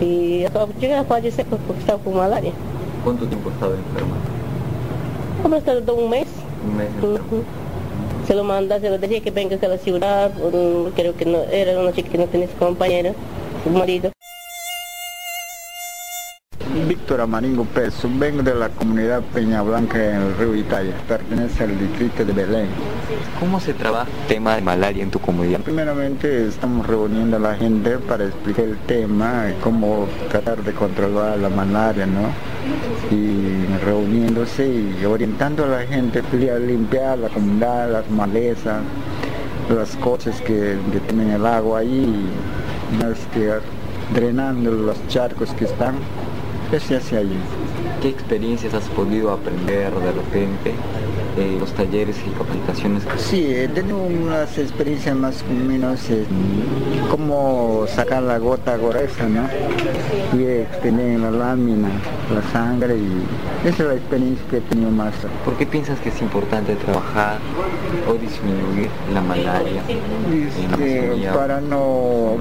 y 0.00 0.44
llegó 0.80 0.96
a 0.96 1.04
fallecer 1.04 1.46
porque 1.46 1.80
estaba 1.80 1.98
con 2.02 2.16
malaria. 2.16 2.52
¿Cuánto 3.04 3.26
tiempo 3.26 3.50
estaba 3.50 3.74
enferma? 3.74 4.16
Como 5.42 5.56
estado 5.56 5.94
un 5.94 6.10
mes. 6.10 6.26
Un 6.66 6.76
mes. 6.76 6.88
Se 8.26 8.34
lo 8.34 8.44
manda, 8.44 8.80
se 8.80 8.90
lo 8.90 8.98
decía 8.98 9.20
que 9.20 9.30
venga 9.30 9.56
a 9.60 9.68
la 9.68 9.78
ciudad, 9.78 10.32
creo 10.94 11.16
que 11.16 11.24
no, 11.24 11.38
era 11.50 11.78
una 11.80 11.92
chica 11.92 12.10
que 12.10 12.18
no 12.18 12.26
tenía 12.26 12.48
su 12.48 12.56
compañera, 12.56 13.14
su 13.64 13.70
marido. 13.70 14.10
Víctor 16.88 17.20
Amaringo 17.20 17.66
Pérez, 17.66 17.94
vengo 18.18 18.42
de 18.42 18.54
la 18.54 18.70
comunidad 18.70 19.20
Peña 19.34 19.60
Blanca 19.60 20.02
en 20.02 20.22
el 20.22 20.36
río 20.38 20.54
Italia, 20.54 20.94
pertenece 21.06 21.64
al 21.64 21.78
distrito 21.78 22.24
de 22.24 22.32
Belén. 22.32 22.68
¿Cómo 23.38 23.60
se 23.60 23.74
trabaja 23.74 24.08
el 24.22 24.26
tema 24.26 24.54
de 24.54 24.62
malaria 24.62 25.02
en 25.02 25.10
tu 25.10 25.18
comunidad? 25.18 25.60
Primeramente 25.60 26.48
estamos 26.48 26.86
reuniendo 26.86 27.36
a 27.36 27.40
la 27.40 27.56
gente 27.56 27.98
para 27.98 28.24
explicar 28.24 28.64
el 28.64 28.78
tema, 28.78 29.52
cómo 29.62 30.06
tratar 30.30 30.64
de 30.64 30.72
controlar 30.72 31.38
la 31.38 31.50
malaria, 31.50 32.06
¿no? 32.06 32.30
Y 33.14 33.66
reuniéndose 33.84 34.66
y 34.66 35.04
orientando 35.04 35.64
a 35.64 35.68
la 35.68 35.80
gente 35.80 36.20
a 36.20 36.58
limpiar 36.58 37.18
la 37.18 37.28
comunidad, 37.28 37.92
las 37.92 38.10
malezas, 38.10 38.80
las 39.68 39.94
cosas 39.96 40.40
que 40.40 40.78
detienen 40.90 41.32
el 41.32 41.44
agua 41.44 41.80
ahí, 41.80 42.24
más 42.98 43.18
que 43.34 43.52
drenando 44.14 44.70
los 44.70 45.06
charcos 45.08 45.50
que 45.50 45.66
están 45.66 45.96
¿Qué 46.70 48.08
experiencias 48.10 48.74
has 48.74 48.84
podido 48.88 49.32
aprender 49.32 49.90
de 49.90 50.12
repente 50.12 50.74
eh, 51.38 51.56
los 51.58 51.72
talleres 51.72 52.16
y 52.26 52.30
capacitaciones? 52.30 53.04
Sí, 53.16 53.54
he 53.54 53.68
tenido 53.68 53.96
unas 53.96 54.58
experiencias 54.58 55.16
más 55.16 55.42
o 55.48 55.54
menos 55.66 55.98
eh, 56.10 56.26
como 57.10 57.86
sacar 57.88 58.22
la 58.22 58.36
gota 58.36 58.76
gruesa, 58.76 59.26
¿no? 59.30 59.48
Y 60.38 60.44
extender 60.44 61.18
la 61.20 61.30
lámina, 61.30 61.88
la 62.34 62.42
sangre 62.52 62.96
y 62.98 63.66
esa 63.66 63.84
es 63.84 63.88
la 63.88 63.94
experiencia 63.94 64.44
que 64.50 64.56
he 64.58 64.60
tenido 64.60 64.90
más. 64.90 65.14
¿Por 65.46 65.56
qué 65.56 65.64
piensas 65.64 65.98
que 66.00 66.10
es 66.10 66.20
importante 66.20 66.74
trabajar 66.76 67.38
o 68.06 68.12
disminuir 68.12 68.90
la 69.14 69.22
malaria? 69.22 69.82
Este, 70.30 71.30
para 71.32 71.62
no 71.62 72.36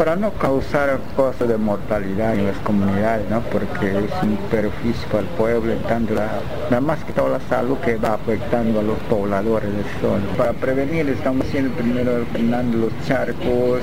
para 0.00 0.16
no 0.16 0.32
causar 0.32 0.98
cosas 1.14 1.46
de 1.46 1.58
mortalidad 1.58 2.34
en 2.34 2.46
las 2.46 2.56
comunidades, 2.60 3.28
¿no? 3.28 3.42
porque 3.52 3.86
es 3.86 4.10
un 4.22 4.38
perjuicio 4.50 5.06
para 5.08 5.24
el 5.24 5.28
pueblo, 5.36 5.74
tanto 5.86 6.14
la, 6.14 6.80
más 6.80 7.04
que 7.04 7.12
toda 7.12 7.38
la 7.38 7.40
salud 7.50 7.76
que 7.84 7.96
va 7.96 8.14
afectando 8.14 8.80
a 8.80 8.82
los 8.82 8.98
pobladores 9.10 9.70
del 9.70 9.84
sol. 10.00 10.22
Para 10.38 10.54
prevenir 10.54 11.06
estamos 11.10 11.46
haciendo 11.46 11.76
primero 11.76 12.24
llenando 12.34 12.78
los 12.78 13.06
charcos, 13.06 13.82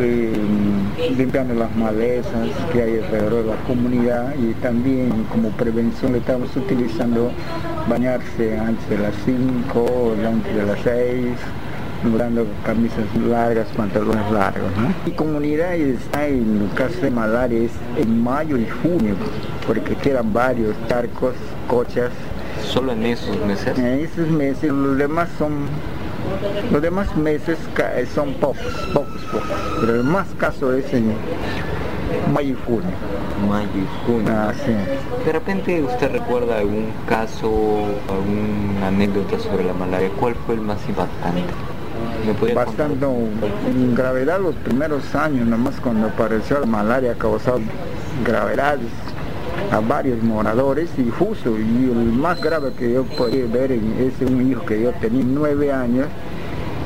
eh, 0.00 0.32
limpiando 1.14 1.52
las 1.56 1.76
malezas 1.76 2.48
que 2.72 2.82
hay 2.82 2.98
alrededor 3.00 3.44
de 3.44 3.50
la 3.50 3.56
comunidad 3.66 4.34
y 4.38 4.54
también 4.62 5.24
como 5.30 5.50
prevención 5.50 6.12
le 6.12 6.18
estamos 6.20 6.56
utilizando 6.56 7.30
bañarse 7.86 8.58
antes 8.58 8.88
de 8.88 8.96
las 8.96 9.14
5 9.26 9.78
o 9.78 10.14
antes 10.26 10.56
de 10.56 10.64
las 10.64 10.78
6 10.80 11.36
usando 12.04 12.46
camisas 12.64 13.04
largas, 13.28 13.66
pantalones 13.76 14.30
largos. 14.30 14.70
¿no? 14.76 14.94
Mi 15.04 15.12
comunidad 15.12 15.74
está 15.74 16.26
en 16.26 16.68
caso 16.74 17.00
de 17.00 17.10
malaria 17.10 17.68
en 17.96 18.22
mayo 18.22 18.56
y 18.56 18.66
junio, 18.66 19.14
porque 19.66 19.94
quedan 19.96 20.32
varios 20.32 20.74
charcos, 20.88 21.34
cochas. 21.68 22.10
¿Solo 22.62 22.92
en 22.92 23.06
esos 23.06 23.36
meses? 23.46 23.78
En 23.78 24.00
esos 24.00 24.28
meses, 24.28 24.70
los 24.70 24.96
demás 24.96 25.28
son 25.38 25.66
los 26.70 26.80
demás 26.80 27.14
meses 27.16 27.58
son 28.14 28.34
pocos, 28.34 28.58
pocos, 28.94 29.20
pocos. 29.30 29.48
Pero 29.80 29.96
el 29.96 30.04
más 30.04 30.28
caso 30.38 30.72
es 30.72 30.92
en 30.94 31.12
mayo 32.32 32.50
y 32.50 32.56
junio. 32.66 32.90
Mayo 33.48 33.68
y 33.74 34.06
junio. 34.06 34.32
Ah, 34.32 34.52
sí. 34.54 34.72
De 35.24 35.32
repente 35.32 35.82
usted 35.82 36.12
recuerda 36.12 36.58
algún 36.58 36.92
caso, 37.08 37.50
alguna 38.08 38.88
anécdota 38.88 39.38
sobre 39.38 39.64
la 39.64 39.74
malaria. 39.74 40.10
¿Cuál 40.18 40.34
fue 40.46 40.54
el 40.54 40.60
más 40.60 40.78
impactante? 40.88 41.42
Bastante 42.54 43.04
en 43.04 43.94
gravedad 43.94 44.40
los 44.40 44.54
primeros 44.56 45.14
años, 45.14 45.46
nomás 45.46 45.80
cuando 45.80 46.08
apareció 46.08 46.60
la 46.60 46.66
malaria 46.66 47.14
causó 47.18 47.60
gravedades 48.24 48.90
a 49.70 49.80
varios 49.80 50.22
moradores 50.22 50.90
y 50.98 51.10
justo, 51.10 51.58
y 51.58 51.90
el 51.90 52.12
más 52.12 52.40
grave 52.40 52.72
que 52.78 52.92
yo 52.92 53.04
podía 53.04 53.46
ver 53.46 53.72
es 53.72 53.80
un 54.20 54.50
hijo 54.50 54.64
que 54.64 54.82
yo 54.82 54.92
tenía 55.00 55.24
nueve 55.26 55.72
años, 55.72 56.06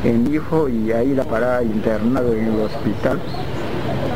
el 0.05 0.33
hijo 0.33 0.69
y 0.69 0.93
ahí 0.93 1.15
la 1.15 1.25
parada 1.25 1.63
internado 1.63 2.33
en 2.33 2.47
el 2.47 2.61
hospital 2.61 3.21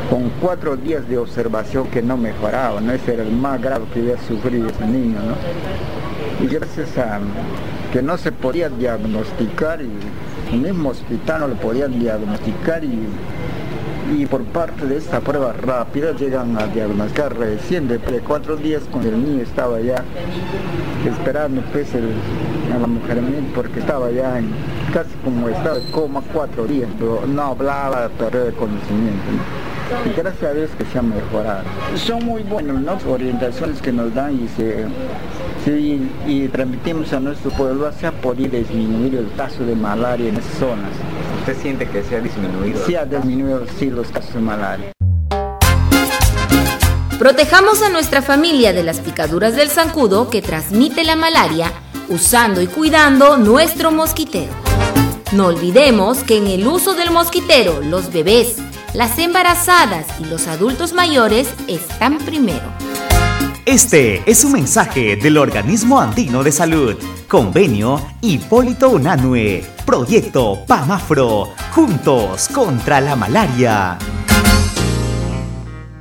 con 0.09 0.29
cuatro 0.41 0.75
días 0.75 1.07
de 1.07 1.17
observación 1.17 1.87
que 1.87 2.01
no 2.01 2.17
mejoraba, 2.17 2.81
¿no? 2.81 2.91
ese 2.91 3.13
era 3.13 3.23
el 3.23 3.31
más 3.31 3.61
grave 3.61 3.85
que 3.93 4.01
había 4.01 4.17
sufrido 4.19 4.67
ese 4.67 4.85
niño, 4.85 5.19
¿no? 5.19 6.45
Y 6.45 6.47
gracias 6.47 6.97
a 6.97 7.19
que 7.91 8.01
no 8.01 8.17
se 8.17 8.31
podía 8.31 8.69
diagnosticar 8.69 9.81
y 9.81 9.89
el 10.51 10.59
mismo 10.59 10.89
hospital 10.89 11.41
no 11.41 11.47
lo 11.47 11.55
podían 11.55 11.99
diagnosticar 11.99 12.83
y, 12.83 13.07
y 14.17 14.25
por 14.25 14.43
parte 14.43 14.85
de 14.85 14.97
esta 14.97 15.19
prueba 15.21 15.53
rápida 15.53 16.11
llegan 16.13 16.57
a 16.57 16.67
diagnosticar 16.67 17.37
recién 17.37 17.87
de 17.87 17.99
cuatro 18.27 18.57
días 18.57 18.83
cuando 18.91 19.09
el 19.09 19.23
niño 19.23 19.43
estaba 19.43 19.79
ya 19.79 20.03
esperando 21.05 21.61
pues 21.71 21.87
a 21.95 22.79
la 22.79 22.87
mujer 22.87 23.21
porque 23.55 23.79
estaba 23.79 24.11
ya 24.11 24.39
en, 24.39 24.49
casi 24.93 25.09
como 25.23 25.49
estaba 25.49 25.77
coma 25.91 26.21
cuatro 26.33 26.65
días, 26.65 26.89
pero 26.99 27.23
no 27.27 27.41
hablaba, 27.41 28.09
perdió 28.09 28.45
de 28.45 28.51
conocimiento. 28.53 29.23
Y 30.05 30.17
gracias 30.17 30.51
a 30.51 30.53
Dios 30.53 30.69
que 30.77 30.85
se 30.85 30.99
ha 30.99 31.01
mejorado. 31.01 31.63
Son 31.95 32.25
muy 32.25 32.43
buenas 32.43 32.81
las 32.81 33.05
orientaciones 33.05 33.81
que 33.81 33.91
nos 33.91 34.13
dan 34.13 34.41
y 34.41 34.47
se 34.49 34.85
Sí, 35.63 36.09
y 36.27 36.47
transmitimos 36.47 37.13
a 37.13 37.19
nuestro 37.19 37.51
pueblo, 37.51 37.91
se 37.99 38.07
ha 38.07 38.11
podido 38.11 38.57
disminuir 38.57 39.15
el 39.15 39.31
caso 39.35 39.63
de 39.63 39.75
malaria 39.75 40.29
en 40.29 40.37
esas 40.37 40.57
zonas. 40.57 40.89
¿Usted 41.39 41.55
siente 41.61 41.87
que 41.87 42.03
se 42.03 42.15
ha 42.15 42.19
disminuido? 42.19 42.83
Sí, 42.85 42.95
ha 42.95 43.05
disminuido 43.05 43.63
sí, 43.77 43.91
los 43.91 44.07
casos 44.07 44.33
de 44.33 44.41
malaria. 44.41 44.91
Protejamos 47.19 47.83
a 47.83 47.89
nuestra 47.89 48.23
familia 48.23 48.73
de 48.73 48.81
las 48.81 48.99
picaduras 48.99 49.55
del 49.55 49.69
zancudo 49.69 50.31
que 50.31 50.41
transmite 50.41 51.03
la 51.03 51.15
malaria 51.15 51.71
usando 52.09 52.61
y 52.61 52.67
cuidando 52.67 53.37
nuestro 53.37 53.91
mosquitero. 53.91 54.51
No 55.31 55.45
olvidemos 55.45 56.23
que 56.23 56.37
en 56.37 56.47
el 56.47 56.65
uso 56.65 56.95
del 56.95 57.11
mosquitero 57.11 57.81
los 57.83 58.11
bebés, 58.11 58.57
las 58.95 59.19
embarazadas 59.19 60.07
y 60.19 60.25
los 60.25 60.47
adultos 60.47 60.93
mayores 60.93 61.47
están 61.67 62.17
primero. 62.17 62.90
Este 63.65 64.23
es 64.25 64.43
un 64.43 64.53
mensaje 64.53 65.15
del 65.17 65.37
Organismo 65.37 66.01
Andino 66.01 66.43
de 66.43 66.51
Salud, 66.51 66.95
Convenio 67.27 68.01
Hipólito 68.19 68.89
Unanue, 68.89 69.63
Proyecto 69.85 70.65
PAMAFRO, 70.65 71.49
Juntos 71.71 72.47
contra 72.47 72.99
la 72.99 73.15
Malaria. 73.15 73.99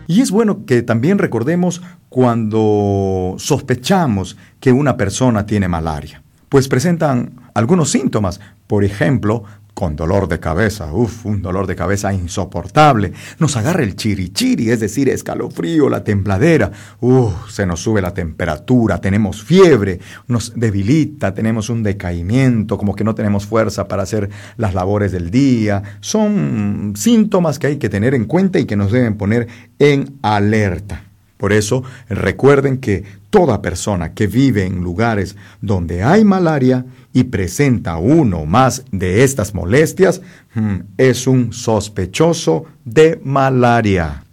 Y 0.07 0.23
es 0.23 0.31
bueno 0.31 0.65
que 0.65 0.81
también 0.81 1.19
recordemos 1.19 1.83
cuando 2.09 3.35
sospechamos 3.37 4.39
que 4.59 4.73
una 4.73 4.97
persona 4.97 5.45
tiene 5.45 5.69
malaria, 5.69 6.23
pues 6.49 6.67
presentan 6.67 7.43
algunos 7.53 7.91
síntomas, 7.91 8.41
por 8.67 8.85
ejemplo, 8.85 9.45
con 9.75 9.97
dolor 9.97 10.29
de 10.29 10.41
cabeza, 10.41 10.93
uff, 10.93 11.27
un 11.27 11.43
dolor 11.43 11.67
de 11.67 11.77
cabeza 11.77 12.13
insoportable. 12.13 13.13
Nos 13.39 13.57
agarra 13.57 13.83
el 13.83 13.97
chirichiri, 13.97 14.71
es 14.71 14.81
decir, 14.81 15.09
escalofrío, 15.09 15.89
la 15.89 16.05
templadera, 16.05 16.71
uff, 17.01 17.51
se 17.51 17.67
nos 17.67 17.81
sube 17.81 18.03
la 18.03 18.15
temperatura, 18.15 19.01
tenemos 19.01 19.43
fiebre, 19.43 20.01
nos 20.27 20.53
debilita, 20.55 21.35
tenemos 21.35 21.71
un 21.71 21.83
decaimiento, 21.83 22.79
como 22.79 22.95
que 22.95 23.05
no 23.05 23.15
tenemos 23.15 23.47
fuerza 23.47 23.89
para 23.89 24.03
hacer 24.03 24.31
las 24.57 24.75
labores 24.75 25.13
del 25.13 25.31
día. 25.31 25.83
Son 26.01 26.95
síntomas 26.97 27.59
que 27.59 27.69
hay 27.69 27.77
que 27.77 27.89
tener 27.89 28.15
en 28.15 28.25
cuenta 28.25 28.59
y 28.59 28.67
que 28.67 28.77
nos 28.77 28.93
deben 28.93 29.17
poner 29.17 29.49
en 29.79 30.19
alerta. 30.23 31.05
Por 31.37 31.55
eso 31.55 31.83
recuerden 32.11 32.79
que 32.79 33.03
toda 33.31 33.63
persona 33.63 34.13
que 34.13 34.27
vive 34.27 34.67
en 34.67 34.83
lugares 34.83 35.37
donde 35.63 36.03
hay 36.03 36.23
malaria 36.23 36.85
y 37.13 37.25
presenta 37.25 37.97
uno 37.97 38.47
más 38.47 38.85
de 38.91 39.25
estas 39.25 39.55
molestias 39.55 40.21
mm, 40.55 40.77
es 40.97 41.27
un 41.27 41.53
sospechoso 41.53 42.67
de 42.85 43.21
malaria. 43.25 44.25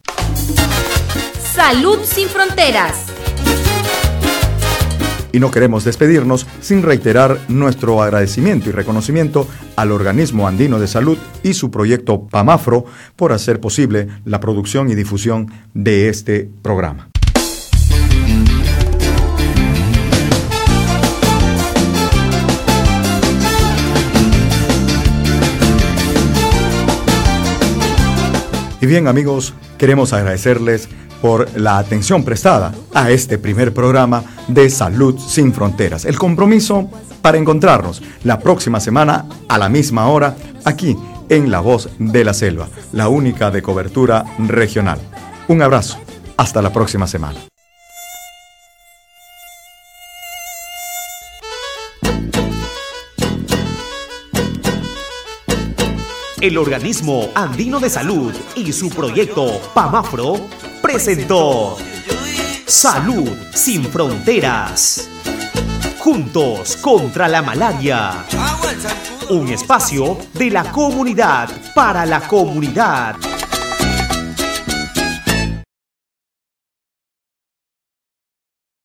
Salud 1.40 2.00
sin 2.04 2.28
fronteras. 2.28 3.08
Y 5.32 5.40
no 5.40 5.52
queremos 5.52 5.84
despedirnos 5.84 6.48
sin 6.62 6.82
reiterar 6.84 7.38
nuestro 7.48 8.02
agradecimiento 8.02 8.70
y 8.70 8.72
reconocimiento 8.72 9.48
al 9.76 9.92
Organismo 9.92 10.48
Andino 10.48 10.80
de 10.80 10.88
Salud 10.88 11.18
y 11.44 11.54
su 11.54 11.70
proyecto 11.70 12.28
PAMAFRO 12.28 12.86
por 13.16 13.34
hacer 13.34 13.60
posible 13.60 14.08
la 14.26 14.40
producción 14.40 14.90
y 14.90 14.96
difusión 14.96 15.52
de 15.74 16.10
este 16.10 16.50
programa. 16.62 17.10
Y 28.80 28.86
bien 28.86 29.08
amigos, 29.08 29.54
queremos 29.78 30.14
agradecerles 30.14 30.88
por 31.22 31.50
la 31.60 31.80
atención 31.80 32.24
prestada 32.24 32.74
a 32.94 33.10
este 33.10 33.38
primer 33.38 33.74
programa 33.74 34.24
de 34.48 34.70
Salud 34.70 35.18
sin 35.20 35.54
Fronteras. 35.54 36.06
El 36.06 36.18
compromiso 36.18 36.90
para 37.22 37.38
encontrarnos 37.38 38.04
la 38.24 38.40
próxima 38.40 38.80
semana 38.80 39.26
a 39.48 39.58
la 39.58 39.68
misma 39.68 40.08
hora 40.10 40.36
aquí 40.64 40.96
en 41.30 41.50
La 41.50 41.60
Voz 41.60 41.90
de 41.98 42.24
la 42.24 42.34
Selva, 42.34 42.68
la 42.94 43.10
única 43.10 43.52
de 43.52 43.62
cobertura 43.62 44.26
regional. 44.38 45.00
Un 45.48 45.62
abrazo. 45.62 45.98
Hasta 46.38 46.62
la 46.62 46.72
próxima 46.72 47.08
semana. 47.08 47.57
El 56.48 56.58
Organismo 56.58 57.30
Andino 57.36 57.78
de 57.78 57.90
Salud 57.90 58.34
y 58.56 58.72
su 58.72 58.90
proyecto 58.90 59.60
PAMAFRO 59.74 60.48
presentó 60.82 61.76
Salud 62.66 63.30
sin 63.54 63.84
Fronteras. 63.84 65.10
Juntos 66.00 66.78
contra 66.78 67.28
la 67.28 67.42
malaria. 67.42 68.26
Un 69.30 69.50
espacio 69.50 70.18
de 70.36 70.50
la 70.50 70.72
comunidad 70.72 71.50
para 71.76 72.06
la 72.06 72.22
comunidad. 72.22 73.18